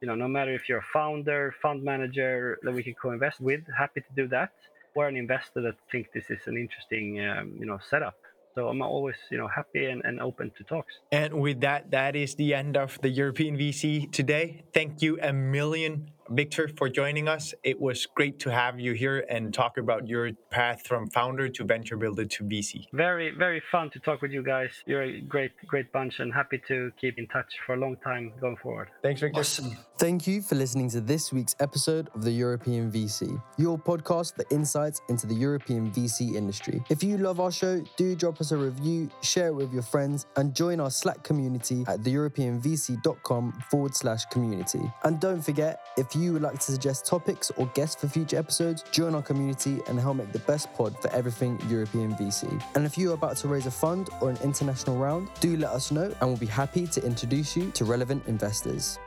you 0.00 0.08
know, 0.08 0.14
no 0.14 0.28
matter 0.28 0.52
if 0.52 0.68
you're 0.68 0.78
a 0.78 0.90
founder, 0.92 1.54
fund 1.62 1.82
manager 1.82 2.58
that 2.62 2.72
we 2.72 2.82
can 2.82 2.94
co-invest 2.94 3.40
with, 3.40 3.60
happy 3.76 4.00
to 4.00 4.12
do 4.14 4.28
that, 4.28 4.52
or 4.94 5.08
an 5.08 5.16
investor 5.16 5.60
that 5.62 5.76
think 5.90 6.12
this 6.12 6.30
is 6.30 6.40
an 6.46 6.56
interesting, 6.56 7.24
um, 7.26 7.54
you 7.58 7.66
know, 7.66 7.78
setup. 7.90 8.16
So 8.54 8.68
I'm 8.68 8.80
always, 8.80 9.16
you 9.30 9.36
know, 9.36 9.48
happy 9.48 9.84
and, 9.84 10.02
and 10.04 10.18
open 10.18 10.50
to 10.56 10.64
talks. 10.64 10.94
And 11.12 11.34
with 11.40 11.60
that, 11.60 11.90
that 11.90 12.16
is 12.16 12.34
the 12.36 12.54
end 12.54 12.76
of 12.76 12.98
the 13.02 13.10
European 13.10 13.58
VC 13.58 14.10
today. 14.10 14.64
Thank 14.72 15.02
you 15.02 15.18
a 15.20 15.32
million 15.32 16.10
Viktor, 16.30 16.68
for 16.76 16.88
joining 16.88 17.28
us. 17.28 17.54
It 17.62 17.80
was 17.80 18.06
great 18.06 18.38
to 18.40 18.50
have 18.50 18.80
you 18.80 18.92
here 18.92 19.24
and 19.28 19.52
talk 19.52 19.78
about 19.78 20.08
your 20.08 20.32
path 20.50 20.86
from 20.86 21.08
founder 21.10 21.48
to 21.48 21.64
venture 21.64 21.96
builder 21.96 22.24
to 22.24 22.44
VC. 22.44 22.86
Very, 22.92 23.30
very 23.36 23.62
fun 23.70 23.90
to 23.90 23.98
talk 24.00 24.22
with 24.22 24.32
you 24.32 24.42
guys. 24.42 24.70
You're 24.86 25.02
a 25.02 25.20
great, 25.20 25.52
great 25.66 25.92
bunch 25.92 26.18
and 26.18 26.32
happy 26.32 26.60
to 26.68 26.90
keep 27.00 27.18
in 27.18 27.26
touch 27.28 27.52
for 27.64 27.74
a 27.74 27.78
long 27.78 27.96
time 27.96 28.32
going 28.40 28.56
forward. 28.56 28.88
Thanks, 29.02 29.20
Viktor. 29.20 29.40
Awesome. 29.40 29.76
Thank 29.98 30.26
you 30.26 30.42
for 30.42 30.56
listening 30.56 30.90
to 30.90 31.00
this 31.00 31.32
week's 31.32 31.56
episode 31.60 32.10
of 32.14 32.22
the 32.22 32.32
European 32.32 32.90
VC, 32.90 33.40
your 33.56 33.78
podcast 33.78 34.34
for 34.36 34.44
insights 34.50 35.00
into 35.08 35.26
the 35.26 35.34
European 35.34 35.90
VC 35.90 36.34
industry. 36.34 36.82
If 36.90 37.02
you 37.02 37.18
love 37.18 37.40
our 37.40 37.52
show, 37.52 37.82
do 37.96 38.14
drop 38.14 38.40
us 38.40 38.52
a 38.52 38.56
review, 38.56 39.10
share 39.22 39.48
it 39.48 39.54
with 39.54 39.72
your 39.72 39.82
friends, 39.82 40.26
and 40.36 40.54
join 40.54 40.80
our 40.80 40.90
Slack 40.90 41.22
community 41.22 41.84
at 41.88 42.00
theeuropeanvc.com 42.00 43.52
forward 43.70 43.94
slash 43.94 44.24
community. 44.26 44.80
And 45.04 45.20
don't 45.20 45.42
forget, 45.42 45.80
if 45.96 46.14
you 46.16 46.32
would 46.32 46.42
like 46.42 46.58
to 46.58 46.72
suggest 46.72 47.06
topics 47.06 47.50
or 47.56 47.66
guests 47.74 48.00
for 48.00 48.08
future 48.08 48.36
episodes, 48.36 48.82
join 48.90 49.14
our 49.14 49.22
community 49.22 49.80
and 49.88 49.98
help 50.00 50.16
make 50.16 50.32
the 50.32 50.40
best 50.40 50.72
pod 50.74 51.00
for 51.00 51.10
everything 51.12 51.60
European 51.68 52.14
VC. 52.14 52.62
And 52.74 52.84
if 52.84 52.98
you 52.98 53.10
are 53.10 53.14
about 53.14 53.36
to 53.38 53.48
raise 53.48 53.66
a 53.66 53.70
fund 53.70 54.08
or 54.20 54.30
an 54.30 54.38
international 54.42 54.96
round, 54.96 55.28
do 55.40 55.56
let 55.56 55.70
us 55.70 55.90
know 55.90 56.14
and 56.20 56.28
we'll 56.28 56.36
be 56.36 56.46
happy 56.46 56.86
to 56.86 57.04
introduce 57.04 57.56
you 57.56 57.70
to 57.72 57.84
relevant 57.84 58.26
investors. 58.26 58.98